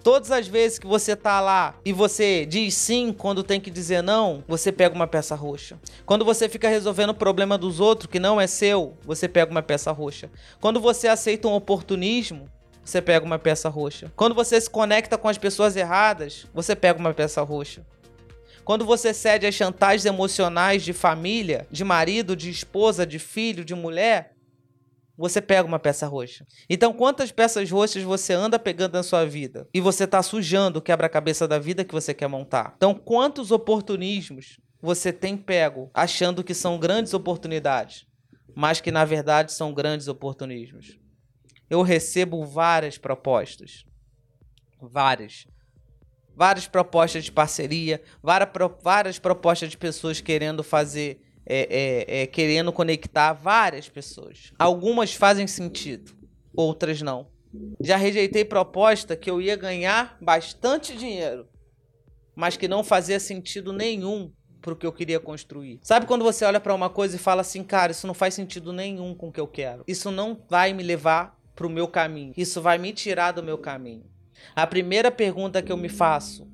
Todas 0.04 0.32
as 0.32 0.48
vezes 0.48 0.80
que 0.80 0.88
você 0.88 1.16
tá 1.16 1.40
lá 1.40 1.76
e 1.86 1.94
você 1.94 2.46
diz 2.46 2.74
sim 2.74 3.14
quando 3.16 3.44
tem 3.44 3.60
que 3.62 3.70
dizer 3.70 4.02
não, 4.02 4.44
você 4.48 4.72
pega 4.72 4.96
uma 4.96 5.06
peça 5.06 5.36
roxa. 5.36 5.80
Quando 6.06 6.26
você 6.26 6.50
fica 6.50 6.68
resolvendo 6.68 7.12
o 7.12 7.16
problema 7.16 7.58
dos 7.58 7.80
outros 7.80 8.10
que 8.10 8.20
não 8.20 8.42
é 8.42 8.48
seu, 8.48 8.98
você 9.04 9.28
pega 9.28 9.52
uma 9.52 9.62
peça 9.62 9.92
roxa. 9.92 10.30
Quando 10.60 10.80
você 10.80 11.08
aceita 11.08 11.48
um 11.48 11.54
oportunismo, 11.54 12.50
você 12.84 13.00
pega 13.00 13.24
uma 13.24 13.38
peça 13.38 13.70
roxa. 13.70 14.12
Quando 14.16 14.34
você 14.34 14.60
se 14.60 14.70
conecta 14.70 15.20
com 15.20 15.30
as 15.30 15.38
pessoas 15.38 15.76
erradas, 15.76 16.48
você 16.52 16.76
pega 16.76 17.00
uma 17.00 17.14
peça 17.14 17.42
roxa. 17.44 17.86
Quando 18.64 18.86
você 18.86 19.14
cede 19.14 19.46
às 19.46 19.54
chantagens 19.56 20.06
emocionais 20.06 20.84
de 20.84 20.94
família, 20.94 21.68
de 21.70 21.84
marido, 21.84 22.36
de 22.36 22.50
esposa, 22.50 23.06
de 23.06 23.20
filho, 23.20 23.66
de 23.66 23.76
mulher, 23.76 24.31
você 25.22 25.40
pega 25.40 25.68
uma 25.68 25.78
peça 25.78 26.08
roxa. 26.08 26.48
Então, 26.68 26.92
quantas 26.92 27.32
peças 27.32 27.70
roxas 27.70 28.02
você 28.02 28.34
anda 28.34 28.58
pegando 28.58 28.94
na 28.94 29.04
sua 29.04 29.24
vida? 29.24 29.70
E 29.72 29.80
você 29.80 30.06
está 30.06 30.24
sujando 30.24 30.80
o 30.80 30.82
quebra-cabeça 30.82 31.48
da 31.48 31.60
vida 31.60 31.86
que 31.86 31.94
você 31.94 32.12
quer 32.12 32.28
montar. 32.28 32.74
Então, 32.76 32.96
quantos 32.96 33.52
oportunismos 33.52 34.60
você 34.82 35.14
tem 35.14 35.38
pego 35.38 35.92
achando 35.94 36.44
que 36.44 36.56
são 36.56 36.80
grandes 36.80 37.14
oportunidades, 37.14 38.08
mas 38.56 38.82
que 38.82 38.92
na 38.92 39.06
verdade 39.06 39.54
são 39.54 39.72
grandes 39.72 40.08
oportunismos? 40.08 40.98
Eu 41.70 41.84
recebo 41.84 42.44
várias 42.44 42.98
propostas. 42.98 43.86
Várias. 44.82 45.46
Várias 46.36 46.68
propostas 46.68 47.26
de 47.26 47.32
parceria, 47.32 48.02
várias 48.24 49.20
propostas 49.20 49.70
de 49.70 49.78
pessoas 49.78 50.20
querendo 50.20 50.64
fazer 50.64 51.22
é, 51.54 51.68
é, 51.70 52.22
é, 52.22 52.28
querendo 52.28 52.72
conectar 52.72 53.34
várias 53.34 53.90
pessoas. 53.90 54.54
Algumas 54.58 55.14
fazem 55.14 55.46
sentido, 55.46 56.14
outras 56.56 57.02
não. 57.02 57.28
Já 57.82 57.98
rejeitei 57.98 58.46
proposta 58.46 59.18
que 59.18 59.30
eu 59.30 59.42
ia 59.42 59.58
ganhar 59.58 60.18
bastante 60.22 60.96
dinheiro, 60.96 61.46
mas 62.34 62.56
que 62.56 62.70
não 62.70 62.86
fazia 62.86 63.20
sentido 63.20 63.74
nenhum 63.74 64.32
para 64.62 64.72
o 64.72 64.76
que 64.78 64.86
eu 64.86 64.94
queria 64.94 65.20
construir. 65.20 65.80
Sabe 65.82 66.06
quando 66.06 66.24
você 66.24 66.46
olha 66.46 66.60
para 66.62 66.74
uma 66.74 66.90
coisa 66.90 67.18
e 67.18 67.20
fala 67.20 67.42
assim, 67.42 67.64
cara, 67.64 67.92
isso 67.92 68.08
não 68.08 68.14
faz 68.14 68.34
sentido 68.34 68.72
nenhum 68.72 69.14
com 69.14 69.28
o 69.28 69.32
que 69.32 69.40
eu 69.40 69.48
quero. 69.48 69.84
Isso 69.86 70.10
não 70.10 70.42
vai 70.50 70.72
me 70.72 70.84
levar 70.84 71.38
para 71.54 71.68
o 71.68 71.70
meu 71.70 71.88
caminho. 71.88 72.34
Isso 72.38 72.62
vai 72.62 72.78
me 72.78 72.94
tirar 72.94 73.34
do 73.34 73.44
meu 73.44 73.58
caminho. 73.58 74.06
A 74.56 74.66
primeira 74.66 75.12
pergunta 75.12 75.62
que 75.62 75.72
eu 75.72 75.78
me 75.78 75.90
faço 75.90 76.48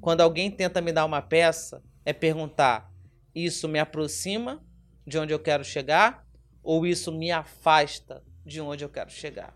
quando 0.00 0.20
alguém 0.20 0.50
tenta 0.50 0.80
me 0.80 0.90
dar 0.90 1.04
uma 1.04 1.22
peça 1.22 1.80
é 2.04 2.12
perguntar: 2.12 2.91
isso 3.34 3.68
me 3.68 3.78
aproxima 3.78 4.62
de 5.06 5.18
onde 5.18 5.32
eu 5.32 5.38
quero 5.38 5.64
chegar 5.64 6.26
ou 6.62 6.86
isso 6.86 7.10
me 7.10 7.30
afasta 7.30 8.22
de 8.44 8.60
onde 8.60 8.84
eu 8.84 8.88
quero 8.88 9.10
chegar. 9.10 9.54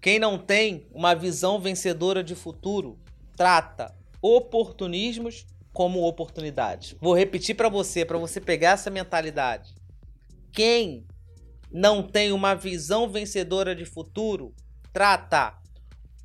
Quem 0.00 0.18
não 0.18 0.38
tem 0.38 0.86
uma 0.92 1.14
visão 1.14 1.60
vencedora 1.60 2.22
de 2.22 2.34
futuro 2.34 2.98
trata 3.36 3.94
oportunismos 4.20 5.46
como 5.72 6.06
oportunidades. 6.06 6.96
Vou 7.00 7.14
repetir 7.14 7.56
para 7.56 7.68
você, 7.68 8.04
para 8.04 8.18
você 8.18 8.40
pegar 8.40 8.72
essa 8.72 8.90
mentalidade. 8.90 9.74
Quem 10.52 11.06
não 11.70 12.02
tem 12.02 12.32
uma 12.32 12.54
visão 12.54 13.08
vencedora 13.08 13.74
de 13.74 13.84
futuro 13.84 14.54
trata 14.92 15.58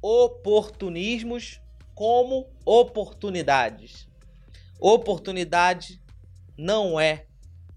oportunismos 0.02 1.60
como 1.96 2.48
oportunidades. 2.64 4.08
Oportunidade 4.80 6.02
não 6.60 7.00
é 7.00 7.26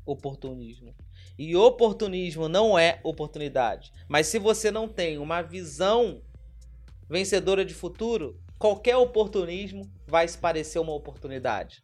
oportunismo. 0.05 0.93
E 1.39 1.55
oportunismo 1.55 2.49
não 2.49 2.77
é 2.77 2.99
oportunidade. 3.05 3.93
Mas 4.09 4.27
se 4.27 4.41
você 4.41 4.73
não 4.73 4.89
tem 4.89 5.19
uma 5.19 5.41
visão 5.41 6.21
vencedora 7.09 7.65
de 7.65 7.73
futuro, 7.73 8.41
qualquer 8.59 8.97
oportunismo 8.97 9.89
vai 10.07 10.27
se 10.27 10.37
parecer 10.37 10.81
uma 10.81 10.93
oportunidade. 10.93 11.81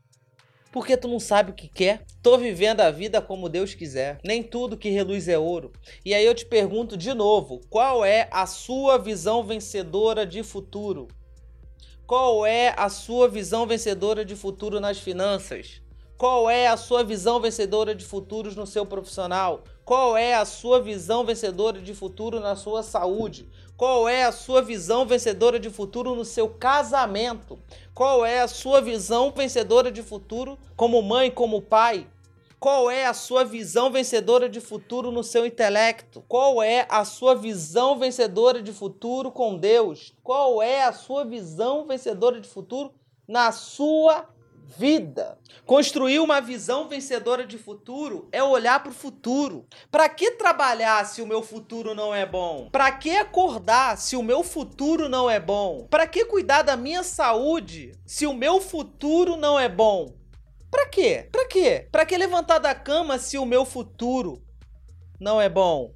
Porque 0.72 0.96
tu 0.96 1.06
não 1.06 1.20
sabe 1.20 1.52
o 1.52 1.54
que 1.54 1.68
quer? 1.68 2.04
Tô 2.20 2.36
vivendo 2.36 2.80
a 2.80 2.90
vida 2.90 3.22
como 3.22 3.48
Deus 3.48 3.74
quiser. 3.74 4.18
Nem 4.24 4.42
tudo 4.42 4.76
que 4.76 4.90
reluz 4.90 5.28
é 5.28 5.38
ouro. 5.38 5.72
E 6.04 6.12
aí 6.12 6.26
eu 6.26 6.34
te 6.34 6.44
pergunto 6.44 6.96
de 6.96 7.14
novo: 7.14 7.60
qual 7.70 8.04
é 8.04 8.28
a 8.30 8.44
sua 8.44 8.98
visão 8.98 9.42
vencedora 9.44 10.26
de 10.26 10.42
futuro? 10.42 11.08
Qual 12.06 12.44
é 12.44 12.74
a 12.76 12.88
sua 12.88 13.28
visão 13.28 13.66
vencedora 13.66 14.24
de 14.24 14.34
futuro 14.34 14.80
nas 14.80 14.98
finanças? 14.98 15.80
Qual 16.18 16.50
é 16.50 16.66
a 16.66 16.76
sua 16.76 17.04
visão 17.04 17.38
vencedora 17.38 17.94
de 17.94 18.04
futuros 18.04 18.56
no 18.56 18.66
seu 18.66 18.84
profissional? 18.84 19.62
Qual 19.84 20.16
é 20.16 20.34
a 20.34 20.44
sua 20.44 20.82
visão 20.82 21.24
vencedora 21.24 21.80
de 21.80 21.94
futuro 21.94 22.40
na 22.40 22.56
sua 22.56 22.82
saúde? 22.82 23.48
Qual 23.76 24.08
é 24.08 24.24
a 24.24 24.32
sua 24.32 24.60
visão 24.60 25.06
vencedora 25.06 25.60
de 25.60 25.70
futuro 25.70 26.16
no 26.16 26.24
seu 26.24 26.48
casamento? 26.48 27.56
Qual 27.94 28.26
é 28.26 28.40
a 28.40 28.48
sua 28.48 28.80
visão 28.80 29.30
vencedora 29.30 29.92
de 29.92 30.02
futuro 30.02 30.58
como 30.74 31.00
mãe, 31.00 31.30
como 31.30 31.62
pai? 31.62 32.04
Qual 32.58 32.90
é 32.90 33.06
a 33.06 33.14
sua 33.14 33.44
visão 33.44 33.92
vencedora 33.92 34.48
de 34.48 34.60
futuro 34.60 35.12
no 35.12 35.22
seu 35.22 35.46
intelecto? 35.46 36.24
Qual 36.26 36.60
é 36.60 36.84
a 36.90 37.04
sua 37.04 37.36
visão 37.36 37.96
vencedora 37.96 38.60
de 38.60 38.72
futuro 38.72 39.30
com 39.30 39.56
Deus? 39.56 40.12
Qual 40.24 40.60
é 40.60 40.82
a 40.82 40.92
sua 40.92 41.24
visão 41.24 41.86
vencedora 41.86 42.40
de 42.40 42.48
futuro 42.48 42.92
na 43.28 43.52
sua 43.52 44.26
vida. 44.76 45.38
Construir 45.64 46.18
uma 46.18 46.40
visão 46.40 46.88
vencedora 46.88 47.46
de 47.46 47.56
futuro 47.56 48.28
é 48.30 48.42
olhar 48.42 48.82
para 48.82 48.90
o 48.90 48.94
futuro. 48.94 49.66
Para 49.90 50.08
que 50.08 50.32
trabalhar 50.32 51.04
se 51.06 51.22
o 51.22 51.26
meu 51.26 51.42
futuro 51.42 51.94
não 51.94 52.14
é 52.14 52.26
bom? 52.26 52.68
Para 52.70 52.92
que 52.92 53.16
acordar 53.16 53.96
se 53.96 54.14
o 54.14 54.22
meu 54.22 54.42
futuro 54.42 55.08
não 55.08 55.30
é 55.30 55.40
bom? 55.40 55.86
Para 55.90 56.06
que 56.06 56.26
cuidar 56.26 56.62
da 56.62 56.76
minha 56.76 57.02
saúde 57.02 57.92
se 58.04 58.26
o 58.26 58.34
meu 58.34 58.60
futuro 58.60 59.36
não 59.36 59.58
é 59.58 59.68
bom? 59.68 60.14
Para 60.70 60.86
quê? 60.86 61.28
Para 61.32 61.46
quê? 61.46 61.88
Para 61.90 62.04
que 62.04 62.16
levantar 62.16 62.58
da 62.58 62.74
cama 62.74 63.18
se 63.18 63.38
o 63.38 63.46
meu 63.46 63.64
futuro 63.64 64.42
não 65.18 65.40
é 65.40 65.48
bom? 65.48 65.94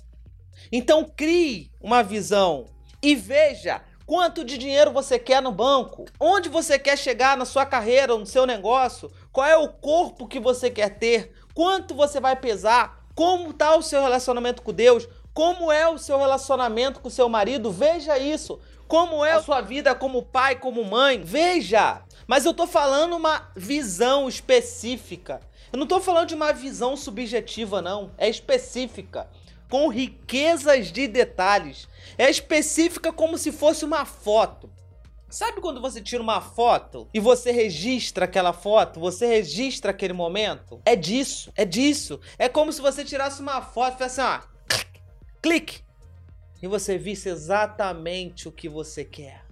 Então 0.71 1.05
crie 1.05 1.71
uma 1.79 2.03
visão 2.03 2.65
e 3.03 3.15
veja 3.15 3.83
Quanto 4.07 4.45
de 4.45 4.59
dinheiro 4.59 4.93
você 4.93 5.19
quer 5.19 5.41
no 5.41 5.53
banco? 5.53 6.07
Onde 6.19 6.49
você 6.49 6.79
quer 6.79 6.99
chegar 6.99 7.37
na 7.37 7.45
sua 7.45 7.65
carreira, 7.65 8.17
no 8.17 8.27
seu 8.27 8.45
negócio? 8.45 9.11
Qual 9.33 9.47
é 9.47 9.57
o 9.57 9.69
corpo 9.69 10.27
que 10.27 10.41
você 10.41 10.71
quer 10.71 10.99
ter? 10.99 11.33
Quanto 11.55 11.95
você 11.95 12.21
vai 12.21 12.35
pesar? 12.35 13.07
Como 13.15 13.51
está 13.51 13.77
o 13.77 13.83
seu 13.83 14.03
relacionamento 14.03 14.63
com 14.63 14.73
Deus? 14.73 15.09
Como 15.33 15.71
é 15.71 15.89
o 15.89 15.99
seu 15.99 16.19
relacionamento 16.19 17.01
com 17.01 17.09
seu 17.09 17.29
marido? 17.29 17.71
Veja 17.71 18.19
isso. 18.19 18.59
Como 18.89 19.25
é 19.25 19.33
a 19.33 19.43
sua 19.43 19.61
vida 19.61 19.95
como 19.95 20.23
pai, 20.23 20.57
como 20.57 20.85
mãe? 20.85 21.23
Veja. 21.23 22.03
Mas 22.27 22.45
eu 22.45 22.53
tô 22.53 22.67
falando 22.67 23.17
uma 23.17 23.51
visão 23.55 24.29
específica. 24.29 25.41
Eu 25.73 25.79
não 25.79 25.87
tô 25.87 26.01
falando 26.01 26.29
de 26.29 26.35
uma 26.35 26.53
visão 26.53 26.97
subjetiva, 26.97 27.81
não. 27.81 28.11
É 28.19 28.29
específica 28.29 29.29
com 29.73 29.89
riquezas 29.89 30.93
de 30.93 31.09
detalhes. 31.09 31.89
É 32.19 32.29
específica 32.29 33.11
como 33.11 33.39
se 33.39 33.51
fosse 33.51 33.87
uma 33.87 34.05
foto. 34.05 34.71
Sabe 35.31 35.63
quando 35.63 35.81
você 35.81 35.99
tira 35.99 36.23
uma 36.23 36.43
foto 36.43 37.09
e 37.15 37.19
você 37.19 37.51
registra 37.51 38.27
aquela 38.27 38.53
foto, 38.53 39.01
você 39.01 39.27
registra 39.27 39.91
aquele 39.91 40.13
momento? 40.13 40.79
É 40.85 40.95
disso, 40.95 41.51
é 41.57 41.65
disso. 41.65 42.21
É 42.39 42.51
como 42.51 42.71
se 42.71 42.83
você 42.83 43.03
tirasse 43.03 43.41
uma 43.41 43.63
foto 43.63 43.95
e 43.95 43.97
fizesse 43.97 44.21
assim, 44.21 44.45
ó, 44.45 44.77
clique, 45.41 45.81
e 46.63 46.69
você 46.69 46.99
visse 46.99 47.31
exatamente 47.31 48.47
o 48.47 48.53
que 48.53 48.69
você 48.69 49.07
quer. 49.07 49.43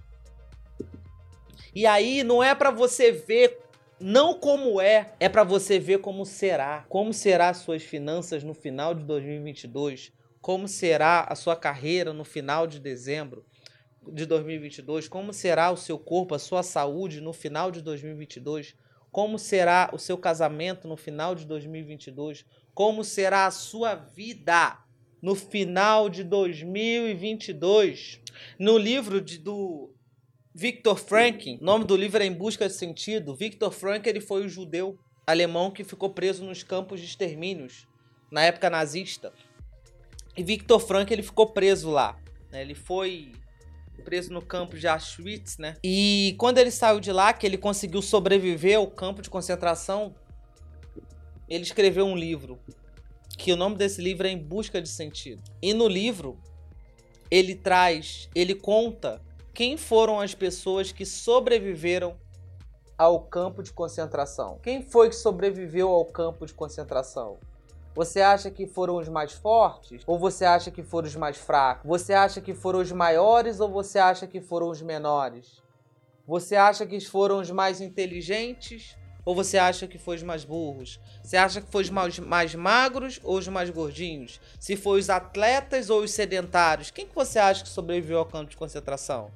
E 1.73 1.87
aí 1.87 2.23
não 2.23 2.43
é 2.43 2.53
para 2.53 2.69
você 2.69 3.11
ver 3.11 3.59
não 4.01 4.33
como 4.33 4.81
é, 4.81 5.13
é 5.19 5.29
para 5.29 5.43
você 5.43 5.79
ver 5.79 5.99
como 5.99 6.25
será. 6.25 6.85
Como 6.89 7.13
será 7.13 7.49
as 7.49 7.57
suas 7.57 7.83
finanças 7.83 8.43
no 8.43 8.53
final 8.53 8.95
de 8.95 9.03
2022? 9.03 10.11
Como 10.41 10.67
será 10.67 11.21
a 11.29 11.35
sua 11.35 11.55
carreira 11.55 12.11
no 12.11 12.25
final 12.25 12.65
de 12.65 12.79
dezembro 12.79 13.45
de 14.11 14.25
2022? 14.25 15.07
Como 15.07 15.31
será 15.31 15.71
o 15.71 15.77
seu 15.77 15.99
corpo, 15.99 16.33
a 16.33 16.39
sua 16.39 16.63
saúde 16.63 17.21
no 17.21 17.31
final 17.31 17.71
de 17.71 17.81
2022? 17.81 18.75
Como 19.11 19.37
será 19.37 19.89
o 19.93 19.99
seu 19.99 20.17
casamento 20.17 20.87
no 20.87 20.97
final 20.97 21.35
de 21.35 21.45
2022? 21.45 22.45
Como 22.73 23.03
será 23.03 23.45
a 23.45 23.51
sua 23.51 23.93
vida 23.93 24.79
no 25.21 25.35
final 25.35 26.09
de 26.09 26.23
2022? 26.23 28.19
No 28.57 28.77
livro 28.77 29.21
de, 29.21 29.37
do 29.37 29.93
Victor 30.53 30.97
Frank, 30.97 31.57
nome 31.61 31.85
do 31.85 31.95
livro 31.95 32.21
é 32.21 32.25
Em 32.25 32.33
Busca 32.33 32.67
de 32.67 32.73
Sentido. 32.73 33.33
Victor 33.33 33.71
Frank 33.71 34.07
ele 34.07 34.19
foi 34.19 34.45
o 34.45 34.49
judeu 34.49 34.99
alemão 35.25 35.71
que 35.71 35.81
ficou 35.81 36.09
preso 36.09 36.43
nos 36.43 36.61
campos 36.61 36.99
de 36.99 37.05
extermínios 37.05 37.87
na 38.29 38.43
época 38.43 38.69
nazista. 38.69 39.31
E 40.35 40.43
Victor 40.43 40.81
Frank 40.81 41.11
ele 41.11 41.23
ficou 41.23 41.47
preso 41.47 41.89
lá. 41.89 42.19
Né? 42.51 42.61
Ele 42.61 42.75
foi 42.75 43.31
preso 44.03 44.33
no 44.33 44.41
campo 44.41 44.77
de 44.77 44.87
Auschwitz, 44.87 45.57
né? 45.57 45.77
E 45.81 46.35
quando 46.37 46.57
ele 46.57 46.71
saiu 46.71 46.99
de 46.99 47.13
lá, 47.13 47.31
que 47.31 47.45
ele 47.45 47.57
conseguiu 47.57 48.01
sobreviver 48.01 48.77
ao 48.77 48.87
campo 48.87 49.21
de 49.21 49.29
concentração, 49.29 50.13
ele 51.47 51.63
escreveu 51.63 52.05
um 52.05 52.15
livro. 52.15 52.59
Que 53.37 53.53
o 53.53 53.55
nome 53.55 53.77
desse 53.77 54.01
livro 54.01 54.27
é 54.27 54.31
Em 54.31 54.37
Busca 54.37 54.81
de 54.81 54.89
Sentido. 54.89 55.41
E 55.61 55.73
no 55.73 55.87
livro, 55.87 56.37
ele 57.29 57.55
traz, 57.55 58.27
ele 58.35 58.55
conta 58.55 59.21
quem 59.53 59.77
foram 59.77 60.19
as 60.19 60.33
pessoas 60.33 60.91
que 60.91 61.05
sobreviveram 61.05 62.15
ao 62.97 63.19
campo 63.19 63.63
de 63.63 63.73
concentração. 63.73 64.59
Quem 64.61 64.81
foi 64.81 65.09
que 65.09 65.15
sobreviveu 65.15 65.89
ao 65.89 66.05
campo 66.05 66.45
de 66.45 66.53
concentração? 66.53 67.37
Você 67.93 68.21
acha 68.21 68.49
que 68.49 68.65
foram 68.65 68.95
os 68.95 69.09
mais 69.09 69.33
fortes 69.33 70.03
ou 70.07 70.17
você 70.17 70.45
acha 70.45 70.71
que 70.71 70.81
foram 70.81 71.07
os 71.07 71.15
mais 71.15 71.37
fracos? 71.37 71.85
Você 71.85 72.13
acha 72.13 72.39
que 72.39 72.53
foram 72.53 72.79
os 72.79 72.91
maiores 72.91 73.59
ou 73.59 73.69
você 73.69 73.99
acha 73.99 74.25
que 74.25 74.39
foram 74.39 74.69
os 74.69 74.81
menores? 74.81 75.61
Você 76.25 76.55
acha 76.55 76.85
que 76.85 76.99
foram 77.01 77.39
os 77.39 77.51
mais 77.51 77.81
inteligentes 77.81 78.95
ou 79.25 79.35
você 79.35 79.57
acha 79.57 79.87
que 79.87 79.97
foi 79.97 80.15
os 80.15 80.23
mais 80.23 80.43
burros? 80.43 80.99
Você 81.23 81.37
acha 81.37 81.61
que 81.61 81.71
foi 81.71 81.83
os 81.83 81.89
mais, 81.89 82.19
mais 82.19 82.55
magros 82.55 83.19
ou 83.23 83.37
os 83.37 83.47
mais 83.47 83.69
gordinhos? 83.69 84.39
Se 84.59 84.75
foi 84.75 84.99
os 84.99 85.09
atletas 85.09 85.89
ou 85.89 86.01
os 86.01 86.11
sedentários? 86.11 86.91
Quem 86.91 87.07
que 87.07 87.15
você 87.15 87.39
acha 87.39 87.63
que 87.63 87.69
sobreviveu 87.69 88.19
ao 88.19 88.25
campo 88.25 88.49
de 88.49 88.57
concentração? 88.57 89.31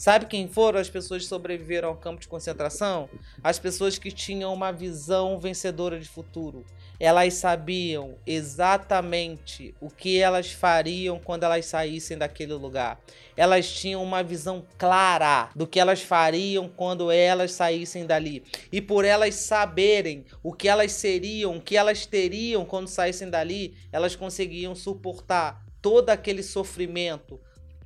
Sabe 0.00 0.24
quem 0.24 0.48
foram 0.48 0.80
as 0.80 0.88
pessoas 0.88 1.24
que 1.24 1.28
sobreviveram 1.28 1.90
ao 1.90 1.94
campo 1.94 2.22
de 2.22 2.26
concentração? 2.26 3.06
As 3.44 3.58
pessoas 3.58 3.98
que 3.98 4.10
tinham 4.10 4.50
uma 4.54 4.72
visão 4.72 5.38
vencedora 5.38 6.00
de 6.00 6.08
futuro. 6.08 6.64
Elas 7.00 7.32
sabiam 7.32 8.16
exatamente 8.26 9.74
o 9.80 9.88
que 9.88 10.18
elas 10.20 10.52
fariam 10.52 11.18
quando 11.18 11.44
elas 11.44 11.64
saíssem 11.64 12.18
daquele 12.18 12.52
lugar. 12.52 13.00
Elas 13.34 13.72
tinham 13.72 14.02
uma 14.02 14.22
visão 14.22 14.62
clara 14.76 15.48
do 15.56 15.66
que 15.66 15.80
elas 15.80 16.02
fariam 16.02 16.68
quando 16.68 17.10
elas 17.10 17.52
saíssem 17.52 18.04
dali. 18.04 18.44
E 18.70 18.82
por 18.82 19.06
elas 19.06 19.34
saberem 19.36 20.26
o 20.42 20.52
que 20.52 20.68
elas 20.68 20.92
seriam, 20.92 21.56
o 21.56 21.60
que 21.62 21.74
elas 21.74 22.04
teriam 22.04 22.66
quando 22.66 22.88
saíssem 22.88 23.30
dali, 23.30 23.74
elas 23.90 24.14
conseguiam 24.14 24.74
suportar 24.74 25.64
todo 25.80 26.10
aquele 26.10 26.42
sofrimento, 26.42 27.40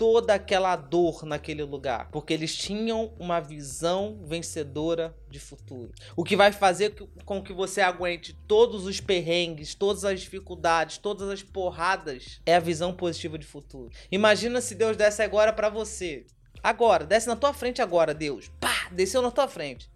toda 0.05 0.35
aquela 0.35 0.77
dor 0.77 1.25
naquele 1.25 1.62
lugar, 1.62 2.11
porque 2.11 2.35
eles 2.35 2.55
tinham 2.55 3.14
uma 3.19 3.40
visão 3.40 4.21
vencedora 4.23 5.17
de 5.31 5.40
futuro. 5.40 5.95
O 6.14 6.23
que 6.23 6.37
vai 6.37 6.53
fazer 6.53 6.95
com 7.25 7.43
que 7.43 7.55
você 7.55 7.81
aguente 7.81 8.38
todos 8.47 8.85
os 8.85 9.01
perrengues, 9.01 9.75
todas 9.75 10.05
as 10.05 10.21
dificuldades, 10.21 10.99
todas 10.99 11.31
as 11.31 11.43
porradas 11.43 12.38
é 12.45 12.55
a 12.55 12.61
visão 12.61 12.93
positiva 12.93 13.38
de 13.38 13.47
futuro. 13.47 13.88
Imagina 14.12 14.61
se 14.61 14.75
Deus 14.75 14.95
desse 14.95 15.23
agora 15.23 15.55
para 15.55 15.71
você. 15.71 16.27
Agora, 16.62 17.07
desce 17.07 17.27
na 17.27 17.35
tua 17.35 17.55
frente 17.55 17.81
agora, 17.81 18.12
Deus. 18.12 18.51
Pá, 18.61 18.90
desceu 18.93 19.23
na 19.23 19.31
tua 19.31 19.49
frente. 19.49 19.90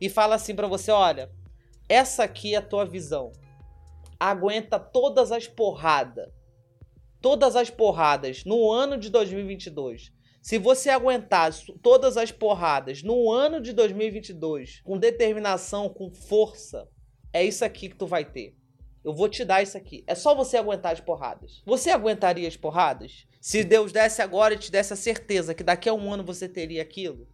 E 0.00 0.08
fala 0.08 0.36
assim 0.36 0.54
para 0.54 0.68
você, 0.68 0.90
olha, 0.90 1.30
essa 1.86 2.24
aqui 2.24 2.54
é 2.54 2.58
a 2.58 2.62
tua 2.62 2.86
visão. 2.86 3.30
Aguenta 4.18 4.80
todas 4.80 5.30
as 5.30 5.46
porradas 5.46 6.30
todas 7.20 7.56
as 7.56 7.70
porradas 7.70 8.44
no 8.44 8.70
ano 8.70 8.96
de 8.96 9.10
2022, 9.10 10.12
se 10.42 10.58
você 10.58 10.88
aguentar 10.88 11.52
todas 11.82 12.16
as 12.16 12.32
porradas 12.32 13.02
no 13.02 13.30
ano 13.30 13.60
de 13.60 13.72
2022 13.72 14.80
com 14.82 14.98
determinação, 14.98 15.88
com 15.88 16.10
força, 16.10 16.88
é 17.32 17.44
isso 17.44 17.64
aqui 17.64 17.90
que 17.90 17.96
tu 17.96 18.06
vai 18.06 18.24
ter. 18.24 18.56
Eu 19.04 19.14
vou 19.14 19.28
te 19.28 19.44
dar 19.44 19.62
isso 19.62 19.76
aqui. 19.76 20.02
É 20.06 20.14
só 20.14 20.34
você 20.34 20.56
aguentar 20.56 20.92
as 20.92 21.00
porradas. 21.00 21.62
Você 21.64 21.90
aguentaria 21.90 22.48
as 22.48 22.56
porradas? 22.56 23.26
Se 23.40 23.64
Deus 23.64 23.92
desse 23.92 24.20
agora 24.20 24.54
e 24.54 24.58
te 24.58 24.70
desse 24.70 24.92
a 24.92 24.96
certeza 24.96 25.54
que 25.54 25.62
daqui 25.62 25.88
a 25.88 25.94
um 25.94 26.12
ano 26.12 26.24
você 26.24 26.48
teria 26.48 26.82
aquilo? 26.82 27.26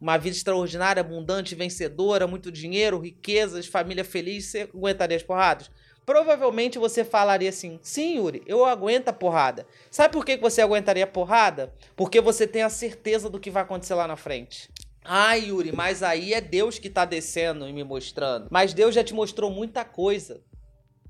Uma 0.00 0.16
vida 0.16 0.36
extraordinária, 0.36 1.00
abundante, 1.00 1.54
vencedora, 1.54 2.26
muito 2.26 2.50
dinheiro, 2.50 2.98
riquezas, 2.98 3.66
família 3.66 4.04
feliz, 4.04 4.46
você 4.46 4.62
aguentaria 4.62 5.16
as 5.16 5.22
porradas? 5.22 5.70
Provavelmente 6.04 6.78
você 6.78 7.04
falaria 7.04 7.48
assim: 7.48 7.78
sim, 7.82 8.16
Yuri, 8.16 8.42
eu 8.46 8.64
aguento 8.64 9.08
a 9.08 9.12
porrada. 9.12 9.66
Sabe 9.90 10.12
por 10.12 10.24
que 10.24 10.36
você 10.36 10.60
aguentaria 10.60 11.04
a 11.04 11.06
porrada? 11.06 11.72
Porque 11.96 12.20
você 12.20 12.46
tem 12.46 12.62
a 12.62 12.70
certeza 12.70 13.28
do 13.28 13.40
que 13.40 13.50
vai 13.50 13.62
acontecer 13.62 13.94
lá 13.94 14.06
na 14.06 14.16
frente. 14.16 14.68
Ah, 15.04 15.34
Yuri, 15.34 15.72
mas 15.72 16.02
aí 16.02 16.32
é 16.32 16.40
Deus 16.40 16.78
que 16.78 16.88
tá 16.88 17.04
descendo 17.04 17.68
e 17.68 17.72
me 17.72 17.82
mostrando. 17.82 18.46
Mas 18.50 18.72
Deus 18.72 18.94
já 18.94 19.02
te 19.02 19.12
mostrou 19.12 19.50
muita 19.50 19.84
coisa. 19.84 20.40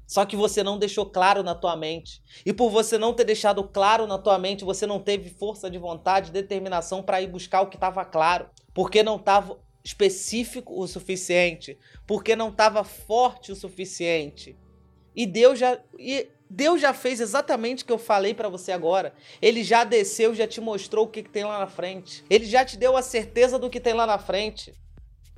Só 0.07 0.27
que 0.27 0.37
você 0.37 0.63
não 0.63 0.79
deixou 0.79 1.07
claro 1.07 1.43
na 1.43 1.55
tua 1.55 1.77
mente. 1.77 2.23
E 2.45 2.53
por 2.53 2.71
você 2.71 2.99
não 2.99 3.15
ter 3.15 3.25
deixado 3.25 3.65
claro 3.65 4.07
na 4.07 4.19
tua 4.19 4.39
mente, 4.39 4.65
você 4.65 4.87
não 4.87 5.01
teve 5.01 5.31
força 5.31 5.71
de 5.71 5.79
vontade, 5.79 6.31
determinação 6.31 7.03
para 7.03 7.23
ir 7.23 7.29
buscar 7.29 7.63
o 7.63 7.69
que 7.69 7.77
estava 7.77 8.05
claro. 8.05 8.47
Porque 8.75 9.03
não 9.03 9.17
estava 9.17 9.59
específico 9.85 10.79
o 10.79 10.87
suficiente. 10.87 11.79
Porque 12.07 12.37
não 12.37 12.51
estava 12.51 12.85
forte 12.85 13.53
o 13.53 13.57
suficiente. 13.57 14.57
E 15.15 15.27
Deus 15.27 15.59
já 15.59 15.79
e 15.99 16.29
Deus 16.49 16.83
já 16.83 16.93
fez 16.93 17.19
exatamente 17.19 17.83
o 17.83 17.87
que 17.87 17.93
eu 17.93 17.99
falei 17.99 18.35
para 18.35 18.49
você 18.49 18.73
agora. 18.73 19.15
Ele 19.41 19.65
já 19.65 19.85
desceu, 19.85 20.35
já 20.35 20.47
te 20.47 20.61
mostrou 20.61 21.07
o 21.07 21.09
que, 21.09 21.23
que 21.23 21.31
tem 21.31 21.45
lá 21.45 21.59
na 21.59 21.67
frente. 21.67 22.23
Ele 22.29 22.45
já 22.45 22.63
te 22.63 22.77
deu 22.77 22.95
a 22.95 23.01
certeza 23.01 23.59
do 23.59 23.71
que 23.71 23.81
tem 23.81 23.95
lá 23.95 24.07
na 24.07 24.19
frente. 24.19 24.75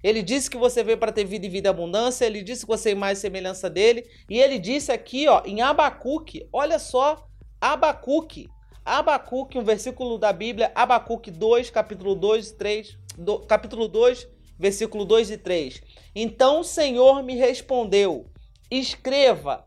Ele 0.02 0.22
disse 0.22 0.50
que 0.50 0.56
você 0.56 0.82
veio 0.82 0.98
para 0.98 1.12
ter 1.12 1.24
vida 1.24 1.46
e 1.46 1.48
vida 1.48 1.70
abundância. 1.70 2.24
Ele 2.24 2.42
disse 2.42 2.62
que 2.62 2.68
você 2.68 2.90
é 2.90 2.94
mais 2.96 3.18
semelhança 3.18 3.70
dele. 3.70 4.04
E 4.28 4.40
ele 4.40 4.58
disse 4.58 4.90
aqui, 4.90 5.28
ó, 5.28 5.40
em 5.44 5.62
Abacuque, 5.62 6.48
olha 6.52 6.80
só, 6.80 7.28
Abacuque. 7.60 8.48
Abacuque, 8.84 9.56
um 9.56 9.64
versículo 9.64 10.18
da 10.18 10.32
Bíblia, 10.32 10.70
Abacuque 10.74 11.30
2, 11.30 11.70
capítulo 11.70 12.14
2 12.14 12.48
e 12.48 12.54
3, 12.56 12.98
do, 13.16 13.38
capítulo 13.38 13.88
2, 13.88 14.28
versículo 14.58 15.06
2 15.06 15.30
e 15.30 15.38
3. 15.38 15.80
Então 16.14 16.60
o 16.60 16.64
Senhor 16.64 17.22
me 17.22 17.34
respondeu: 17.34 18.26
Escreva 18.70 19.64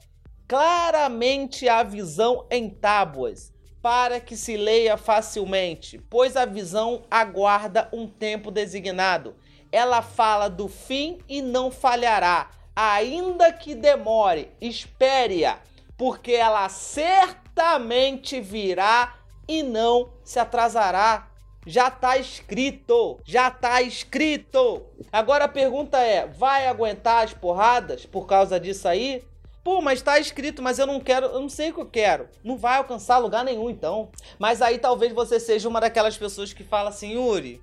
claramente 0.48 1.68
a 1.68 1.84
visão 1.84 2.46
em 2.50 2.70
tábuas, 2.70 3.54
para 3.82 4.20
que 4.20 4.36
se 4.36 4.58
leia 4.58 4.98
facilmente, 4.98 6.00
pois 6.10 6.36
a 6.36 6.46
visão 6.46 7.04
aguarda 7.12 7.90
um 7.94 8.08
tempo 8.08 8.50
designado. 8.50 9.36
Ela 9.72 10.02
fala 10.02 10.50
do 10.50 10.68
fim 10.68 11.20
e 11.30 11.42
não 11.42 11.70
falhará, 11.70 12.50
ainda 12.76 13.52
que 13.52 13.76
demore, 13.76 14.50
espere-a, 14.60 15.60
porque 15.98 16.32
ela 16.32 16.68
certamente 16.70 18.40
virá 18.42 19.16
e 19.48 19.64
não 19.64 20.12
se 20.24 20.40
atrasará. 20.40 21.27
Já 21.68 21.92
tá 21.92 22.18
escrito. 22.18 23.20
Já 23.26 23.52
tá 23.52 23.82
escrito. 23.82 24.84
Agora 25.12 25.44
a 25.44 25.50
pergunta 25.50 25.98
é: 26.00 26.26
vai 26.26 26.66
aguentar 26.66 27.26
as 27.26 27.34
porradas 27.34 28.06
por 28.06 28.26
causa 28.26 28.58
disso 28.58 28.88
aí? 28.88 29.22
Pô, 29.66 29.82
mas 29.82 30.02
tá 30.02 30.18
escrito, 30.18 30.62
mas 30.62 30.80
eu 30.80 30.88
não 30.88 30.98
quero, 30.98 31.26
eu 31.26 31.42
não 31.42 31.50
sei 31.50 31.72
o 31.72 31.74
que 31.74 31.82
eu 31.82 31.86
quero. 31.86 32.30
Não 32.42 32.56
vai 32.56 32.78
alcançar 32.78 33.18
lugar 33.18 33.44
nenhum, 33.44 33.70
então. 33.70 34.08
Mas 34.40 34.62
aí 34.62 34.80
talvez 34.80 35.12
você 35.12 35.42
seja 35.42 35.68
uma 35.68 35.82
daquelas 35.82 36.18
pessoas 36.18 36.54
que 36.54 36.64
fala 36.64 36.88
assim, 36.88 37.16
Yuri, 37.16 37.62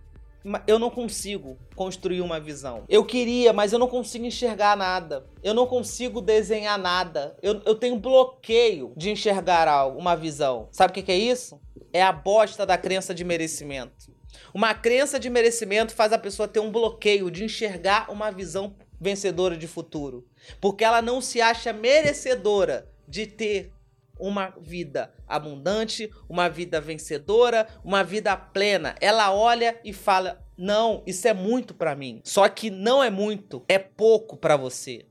eu 0.66 0.78
não 0.78 0.90
consigo 0.90 1.58
construir 1.74 2.20
uma 2.20 2.38
visão. 2.38 2.84
Eu 2.88 3.04
queria, 3.04 3.52
mas 3.52 3.72
eu 3.72 3.78
não 3.78 3.88
consigo 3.88 4.26
enxergar 4.26 4.76
nada. 4.76 5.26
Eu 5.42 5.54
não 5.54 5.66
consigo 5.66 6.20
desenhar 6.20 6.78
nada. 6.78 7.36
Eu, 7.42 7.62
eu 7.64 7.74
tenho 7.74 7.98
bloqueio 7.98 8.92
de 8.96 9.10
enxergar 9.10 9.66
algo, 9.68 9.98
uma 9.98 10.14
visão. 10.14 10.68
Sabe 10.70 10.90
o 10.90 10.94
que, 10.94 11.02
que 11.02 11.12
é 11.12 11.16
isso? 11.16 11.60
É 11.92 12.02
a 12.02 12.12
bosta 12.12 12.66
da 12.66 12.76
crença 12.76 13.14
de 13.14 13.24
merecimento. 13.24 14.12
Uma 14.52 14.74
crença 14.74 15.18
de 15.18 15.30
merecimento 15.30 15.94
faz 15.94 16.12
a 16.12 16.18
pessoa 16.18 16.46
ter 16.46 16.60
um 16.60 16.70
bloqueio 16.70 17.30
de 17.30 17.44
enxergar 17.44 18.10
uma 18.10 18.30
visão 18.30 18.76
vencedora 19.00 19.56
de 19.56 19.66
futuro. 19.66 20.26
Porque 20.60 20.84
ela 20.84 21.00
não 21.00 21.20
se 21.20 21.40
acha 21.40 21.72
merecedora 21.72 22.88
de 23.08 23.26
ter 23.26 23.72
uma 24.18 24.54
vida 24.60 25.12
abundante, 25.26 26.10
uma 26.28 26.48
vida 26.48 26.80
vencedora, 26.80 27.66
uma 27.84 28.02
vida 28.02 28.36
plena. 28.36 28.94
Ela 29.00 29.32
olha 29.32 29.78
e 29.84 29.92
fala: 29.92 30.44
"Não, 30.56 31.02
isso 31.06 31.26
é 31.26 31.34
muito 31.34 31.74
para 31.74 31.94
mim". 31.94 32.20
Só 32.24 32.48
que 32.48 32.70
não 32.70 33.02
é 33.02 33.10
muito, 33.10 33.64
é 33.68 33.78
pouco 33.78 34.36
para 34.36 34.56
você. 34.56 35.06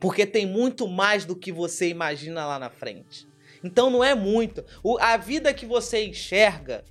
Porque 0.00 0.26
tem 0.26 0.46
muito 0.46 0.86
mais 0.86 1.24
do 1.24 1.36
que 1.36 1.50
você 1.52 1.88
imagina 1.88 2.46
lá 2.46 2.58
na 2.58 2.68
frente. 2.68 3.26
Então 3.62 3.88
não 3.88 4.04
é 4.04 4.14
muito. 4.14 4.64
O, 4.82 4.98
a 4.98 5.16
vida 5.16 5.54
que 5.54 5.64
você 5.64 6.04
enxerga, 6.04 6.84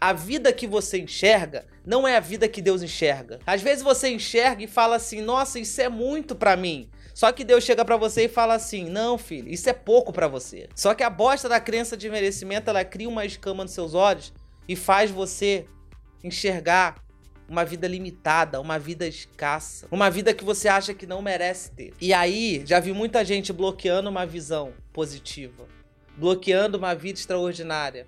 a 0.00 0.12
vida 0.12 0.52
que 0.52 0.66
você 0.66 1.00
enxerga 1.00 1.66
não 1.84 2.06
é 2.06 2.16
a 2.16 2.20
vida 2.20 2.48
que 2.48 2.62
Deus 2.62 2.82
enxerga. 2.82 3.40
Às 3.44 3.60
vezes 3.60 3.82
você 3.82 4.10
enxerga 4.10 4.62
e 4.62 4.68
fala 4.68 4.96
assim: 4.96 5.20
"Nossa, 5.20 5.58
isso 5.58 5.80
é 5.80 5.88
muito 5.88 6.36
para 6.36 6.56
mim". 6.56 6.88
Só 7.14 7.32
que 7.32 7.44
Deus 7.44 7.64
chega 7.64 7.84
para 7.84 7.96
você 7.96 8.24
e 8.24 8.28
fala 8.28 8.54
assim: 8.54 8.88
"Não, 8.88 9.18
filho, 9.18 9.48
isso 9.48 9.68
é 9.68 9.72
pouco 9.72 10.12
para 10.12 10.28
você". 10.28 10.68
Só 10.74 10.94
que 10.94 11.02
a 11.02 11.10
bosta 11.10 11.48
da 11.48 11.60
crença 11.60 11.96
de 11.96 12.08
merecimento, 12.08 12.70
ela 12.70 12.84
cria 12.84 13.08
uma 13.08 13.24
escama 13.24 13.64
nos 13.64 13.72
seus 13.72 13.94
olhos 13.94 14.32
e 14.68 14.76
faz 14.76 15.10
você 15.10 15.66
enxergar 16.22 17.02
uma 17.48 17.64
vida 17.64 17.88
limitada, 17.88 18.60
uma 18.60 18.78
vida 18.78 19.06
escassa, 19.06 19.88
uma 19.90 20.08
vida 20.08 20.32
que 20.32 20.44
você 20.44 20.68
acha 20.68 20.94
que 20.94 21.04
não 21.04 21.20
merece 21.20 21.72
ter. 21.72 21.92
E 22.00 22.14
aí, 22.14 22.62
já 22.64 22.78
vi 22.78 22.92
muita 22.92 23.24
gente 23.24 23.52
bloqueando 23.52 24.08
uma 24.08 24.24
visão 24.24 24.72
positiva, 24.92 25.66
bloqueando 26.16 26.78
uma 26.78 26.94
vida 26.94 27.18
extraordinária, 27.18 28.06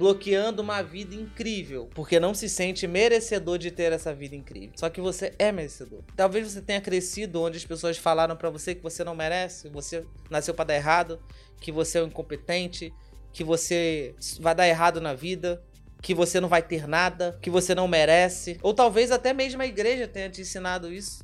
bloqueando 0.00 0.62
uma 0.62 0.80
vida 0.80 1.14
incrível, 1.14 1.90
porque 1.94 2.18
não 2.18 2.32
se 2.32 2.48
sente 2.48 2.86
merecedor 2.86 3.58
de 3.58 3.70
ter 3.70 3.92
essa 3.92 4.14
vida 4.14 4.34
incrível. 4.34 4.72
Só 4.74 4.88
que 4.88 4.98
você 4.98 5.34
é 5.38 5.52
merecedor. 5.52 6.02
Talvez 6.16 6.50
você 6.50 6.62
tenha 6.62 6.80
crescido 6.80 7.42
onde 7.42 7.58
as 7.58 7.66
pessoas 7.66 7.98
falaram 7.98 8.34
para 8.34 8.48
você 8.48 8.74
que 8.74 8.82
você 8.82 9.04
não 9.04 9.14
merece, 9.14 9.68
você 9.68 10.06
nasceu 10.30 10.54
para 10.54 10.64
dar 10.64 10.76
errado, 10.76 11.20
que 11.60 11.70
você 11.70 11.98
é 11.98 12.02
um 12.02 12.06
incompetente, 12.06 12.94
que 13.30 13.44
você 13.44 14.14
vai 14.40 14.54
dar 14.54 14.66
errado 14.66 15.02
na 15.02 15.12
vida, 15.12 15.62
que 16.00 16.14
você 16.14 16.40
não 16.40 16.48
vai 16.48 16.62
ter 16.62 16.88
nada, 16.88 17.38
que 17.42 17.50
você 17.50 17.74
não 17.74 17.86
merece. 17.86 18.58
Ou 18.62 18.72
talvez 18.72 19.10
até 19.10 19.34
mesmo 19.34 19.60
a 19.60 19.66
igreja 19.66 20.08
tenha 20.08 20.30
te 20.30 20.40
ensinado 20.40 20.90
isso. 20.90 21.22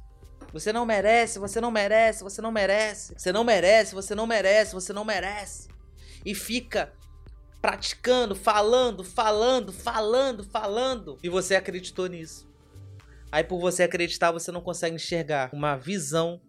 Você 0.53 0.71
não 0.71 0.85
merece, 0.85 1.39
você 1.39 1.63
não 1.63 1.71
merece, 1.71 2.23
você 2.23 2.43
não 2.43 2.53
merece. 2.53 3.15
Você 3.17 3.33
não 3.33 3.43
merece, 3.43 3.95
você 3.95 4.15
não 4.15 4.27
merece, 4.27 4.75
você 4.75 4.93
não 4.93 5.03
merece. 5.03 5.69
E 6.27 6.35
fica 6.35 6.93
praticando, 7.61 8.35
falando, 8.35 9.03
falando, 9.03 9.73
falando, 9.73 10.45
falando. 10.45 11.19
E 11.23 11.29
você 11.29 11.55
acreditou 11.55 12.07
nisso. 12.07 12.49
Aí 13.31 13.43
por 13.43 13.59
você 13.59 13.83
acreditar, 13.83 14.31
você 14.31 14.53
não 14.53 14.61
consegue 14.61 14.97
enxergar 14.97 15.51
uma 15.53 15.77
visão 15.77 16.41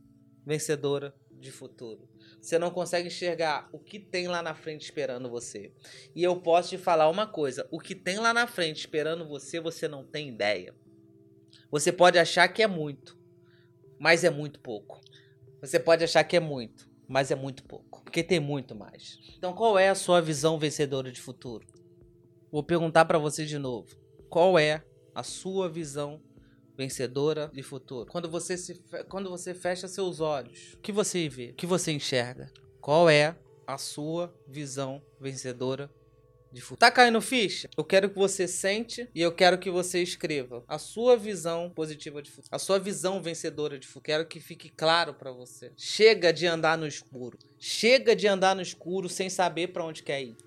vencedora 0.45 1.13
de 1.31 1.51
futuro. 1.51 2.07
Você 2.41 2.57
não 2.57 2.71
consegue 2.71 3.07
enxergar 3.07 3.67
o 3.71 3.79
que 3.79 3.99
tem 3.99 4.27
lá 4.27 4.41
na 4.41 4.53
frente 4.53 4.83
esperando 4.83 5.29
você. 5.29 5.73
E 6.15 6.23
eu 6.23 6.39
posso 6.39 6.69
te 6.69 6.77
falar 6.77 7.09
uma 7.09 7.27
coisa: 7.27 7.67
o 7.71 7.79
que 7.79 7.95
tem 7.95 8.19
lá 8.19 8.33
na 8.33 8.47
frente 8.47 8.79
esperando 8.79 9.27
você, 9.27 9.59
você 9.59 9.87
não 9.87 10.05
tem 10.05 10.29
ideia. 10.29 10.73
Você 11.69 11.91
pode 11.91 12.17
achar 12.17 12.47
que 12.47 12.63
é 12.63 12.67
muito, 12.67 13.17
mas 13.99 14.23
é 14.23 14.29
muito 14.29 14.59
pouco. 14.59 15.01
Você 15.59 15.79
pode 15.79 16.03
achar 16.03 16.23
que 16.23 16.37
é 16.37 16.39
muito, 16.39 16.86
mas 17.07 17.31
é 17.31 17.35
muito 17.35 17.63
pouco. 17.63 18.03
Porque 18.03 18.23
tem 18.23 18.39
muito 18.39 18.75
mais. 18.75 19.17
Então, 19.37 19.53
qual 19.53 19.77
é 19.77 19.89
a 19.89 19.95
sua 19.95 20.21
visão 20.21 20.57
vencedora 20.59 21.11
de 21.11 21.21
futuro? 21.21 21.65
Vou 22.51 22.63
perguntar 22.63 23.05
para 23.05 23.17
você 23.17 23.45
de 23.45 23.57
novo. 23.57 23.95
Qual 24.29 24.57
é 24.57 24.83
a 25.13 25.23
sua 25.23 25.67
visão 25.67 26.21
vencedora 26.77 27.49
de 27.51 27.63
futuro. 27.63 28.09
Quando 28.09 28.29
você, 28.29 28.55
se, 28.55 28.79
quando 29.09 29.29
você 29.29 29.53
fecha 29.53 29.87
seus 29.87 30.19
olhos, 30.19 30.73
o 30.73 30.77
que 30.77 30.91
você 30.91 31.27
vê? 31.27 31.49
O 31.49 31.55
que 31.55 31.65
você 31.65 31.91
enxerga? 31.91 32.51
Qual 32.79 33.09
é 33.09 33.35
a 33.65 33.77
sua 33.77 34.33
visão 34.47 35.01
vencedora 35.19 35.89
de 36.51 36.61
futuro? 36.61 36.79
Tá 36.79 36.91
caindo 36.91 37.21
ficha? 37.21 37.69
Eu 37.77 37.83
quero 37.83 38.09
que 38.09 38.17
você 38.17 38.47
sente 38.47 39.09
e 39.13 39.21
eu 39.21 39.31
quero 39.31 39.57
que 39.57 39.69
você 39.69 40.01
escreva 40.01 40.63
a 40.67 40.77
sua 40.77 41.17
visão 41.17 41.69
positiva 41.69 42.21
de 42.21 42.29
futuro, 42.29 42.49
a 42.51 42.59
sua 42.59 42.79
visão 42.79 43.21
vencedora 43.21 43.77
de 43.77 43.87
futuro. 43.87 44.05
Quero 44.05 44.25
que 44.25 44.39
fique 44.39 44.69
claro 44.69 45.13
para 45.13 45.31
você. 45.31 45.71
Chega 45.75 46.31
de 46.31 46.45
andar 46.45 46.77
no 46.77 46.87
escuro. 46.87 47.37
Chega 47.59 48.15
de 48.15 48.27
andar 48.27 48.55
no 48.55 48.61
escuro 48.61 49.09
sem 49.09 49.29
saber 49.29 49.67
para 49.67 49.85
onde 49.85 50.03
quer 50.03 50.21
ir. 50.21 50.37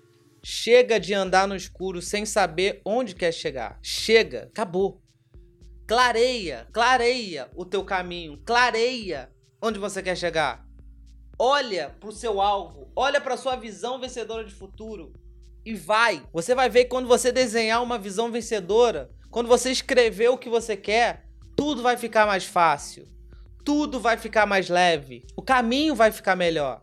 Chega 0.43 0.99
de 0.99 1.13
andar 1.13 1.47
no 1.47 1.55
escuro 1.55 2.01
sem 2.01 2.25
saber 2.25 2.81
onde 2.83 3.13
quer 3.13 3.31
chegar. 3.31 3.79
Chega, 3.81 4.43
acabou. 4.51 5.01
Clareia, 5.87 6.67
clareia 6.71 7.51
o 7.53 7.65
teu 7.65 7.83
caminho, 7.83 8.41
clareia 8.45 9.29
onde 9.61 9.77
você 9.77 10.01
quer 10.01 10.17
chegar. 10.17 10.65
Olha 11.37 11.89
para 11.99 12.09
o 12.09 12.13
seu 12.13 12.39
alvo, 12.39 12.91
olha 12.95 13.19
para 13.19 13.35
sua 13.35 13.55
visão 13.55 13.99
vencedora 13.99 14.45
de 14.45 14.53
futuro 14.53 15.11
e 15.65 15.73
vai. 15.73 16.23
Você 16.33 16.53
vai 16.55 16.69
ver 16.69 16.85
que 16.85 16.89
quando 16.89 17.07
você 17.07 17.31
desenhar 17.31 17.81
uma 17.81 17.97
visão 17.97 18.31
vencedora, 18.31 19.09
quando 19.29 19.47
você 19.47 19.71
escrever 19.71 20.29
o 20.29 20.37
que 20.37 20.49
você 20.49 20.75
quer, 20.75 21.25
tudo 21.55 21.81
vai 21.81 21.97
ficar 21.97 22.25
mais 22.25 22.45
fácil. 22.45 23.07
Tudo 23.63 23.99
vai 23.99 24.17
ficar 24.17 24.45
mais 24.45 24.69
leve. 24.69 25.25
O 25.35 25.41
caminho 25.41 25.95
vai 25.95 26.11
ficar 26.11 26.35
melhor. 26.35 26.81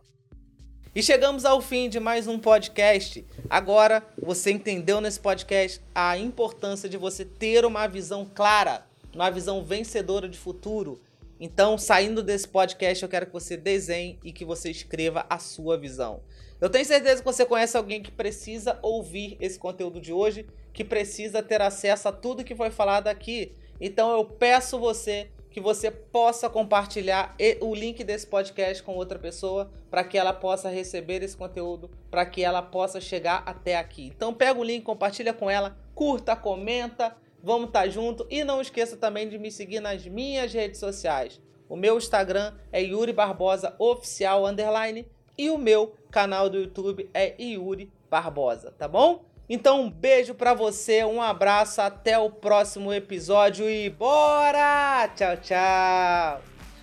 E 0.95 1.03
chegamos 1.03 1.45
ao 1.45 1.61
fim 1.61 1.89
de 1.89 1.99
mais 1.99 2.27
um 2.27 2.39
podcast. 2.39 3.25
Agora 3.49 4.03
você 4.21 4.51
entendeu 4.51 4.99
nesse 4.99 5.19
podcast 5.19 5.81
a 5.93 6.17
importância 6.17 6.89
de 6.89 6.97
você 6.97 7.23
ter 7.23 7.65
uma 7.65 7.87
visão 7.87 8.25
clara 8.33 8.89
uma 9.13 9.29
visão 9.29 9.63
vencedora 9.63 10.27
de 10.27 10.37
futuro. 10.37 11.01
Então, 11.39 11.77
saindo 11.77 12.21
desse 12.21 12.47
podcast, 12.47 13.01
eu 13.01 13.09
quero 13.09 13.25
que 13.25 13.33
você 13.33 13.55
desenhe 13.55 14.19
e 14.23 14.31
que 14.31 14.43
você 14.43 14.69
escreva 14.69 15.25
a 15.29 15.39
sua 15.39 15.77
visão. 15.77 16.21
Eu 16.59 16.69
tenho 16.69 16.85
certeza 16.85 17.21
que 17.21 17.25
você 17.25 17.45
conhece 17.45 17.77
alguém 17.77 18.01
que 18.01 18.11
precisa 18.11 18.77
ouvir 18.81 19.37
esse 19.39 19.57
conteúdo 19.57 20.01
de 20.01 20.11
hoje, 20.11 20.45
que 20.73 20.83
precisa 20.83 21.41
ter 21.41 21.61
acesso 21.61 22.07
a 22.07 22.11
tudo 22.11 22.43
que 22.43 22.55
foi 22.55 22.69
falado 22.69 23.07
aqui. 23.07 23.53
Então, 23.79 24.11
eu 24.11 24.25
peço 24.25 24.77
você 24.77 25.29
que 25.49 25.59
você 25.59 25.89
possa 25.89 26.49
compartilhar 26.49 27.35
o 27.61 27.73
link 27.73 28.03
desse 28.03 28.27
podcast 28.27 28.83
com 28.83 28.95
outra 28.95 29.17
pessoa 29.17 29.71
para 29.89 30.03
que 30.03 30.17
ela 30.17 30.31
possa 30.31 30.69
receber 30.69 31.23
esse 31.23 31.35
conteúdo, 31.35 31.89
para 32.11 32.25
que 32.25 32.43
ela 32.43 32.61
possa 32.61 33.01
chegar 33.01 33.41
até 33.45 33.75
aqui. 33.75 34.11
Então 34.15 34.31
pega 34.31 34.59
o 34.59 34.63
link, 34.63 34.83
compartilha 34.83 35.33
com 35.33 35.49
ela, 35.49 35.75
curta, 35.95 36.35
comenta, 36.35 37.15
Vamos 37.41 37.69
estar 37.69 37.83
tá 37.83 37.89
junto 37.89 38.27
e 38.29 38.43
não 38.43 38.59
esqueça 38.59 38.97
também 38.97 39.29
de 39.29 39.37
me 39.37 39.49
seguir 39.49 39.79
nas 39.79 40.05
minhas 40.05 40.51
redes 40.51 40.79
sociais. 40.79 41.41
O 41.69 41.75
meu 41.75 41.97
Instagram 41.97 42.53
é 42.71 42.81
Yuri 42.81 43.13
Barbosa 43.13 43.75
Oficial 43.79 44.45
Underline 44.45 45.07
e 45.39 45.49
o 45.49 45.57
meu 45.57 45.95
canal 46.11 46.49
do 46.49 46.57
YouTube 46.57 47.09
é 47.13 47.33
Yuri 47.41 47.89
Barbosa, 48.11 48.73
tá 48.77 48.89
bom? 48.89 49.23
Então 49.49 49.83
um 49.83 49.89
beijo 49.89 50.35
para 50.35 50.53
você, 50.53 51.05
um 51.05 51.21
abraço, 51.21 51.81
até 51.81 52.19
o 52.19 52.29
próximo 52.29 52.91
episódio 52.91 53.69
e 53.69 53.89
bora! 53.89 55.09
Tchau, 55.15 55.37
tchau! 55.37 56.41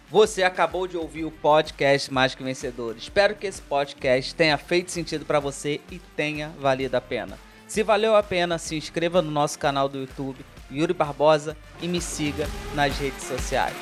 Você 0.09 0.42
acabou 0.42 0.88
de 0.88 0.97
ouvir 0.97 1.27
o 1.27 1.31
podcast 1.31 2.11
Mais 2.11 2.35
que 2.35 2.42
Vencedor. 2.42 2.97
Espero 2.97 3.35
que 3.35 3.47
esse 3.47 3.61
podcast 3.61 4.35
tenha 4.35 4.57
feito 4.57 4.90
sentido 4.90 5.27
para 5.27 5.38
você 5.38 5.83
e 5.92 5.99
tenha 6.16 6.49
valido 6.59 6.97
a 6.97 7.01
pena. 7.01 7.38
Se 7.69 7.83
valeu 7.83 8.16
a 8.16 8.23
pena, 8.23 8.57
se 8.57 8.75
inscreva 8.75 9.21
no 9.21 9.31
nosso 9.31 9.59
canal 9.59 9.87
do 9.87 9.99
YouTube, 9.99 10.47
Yuri 10.73 10.95
Barbosa, 10.95 11.55
e 11.83 11.87
me 11.87 12.01
siga 12.01 12.47
nas 12.75 12.97
redes 12.97 13.25
sociais. 13.25 13.77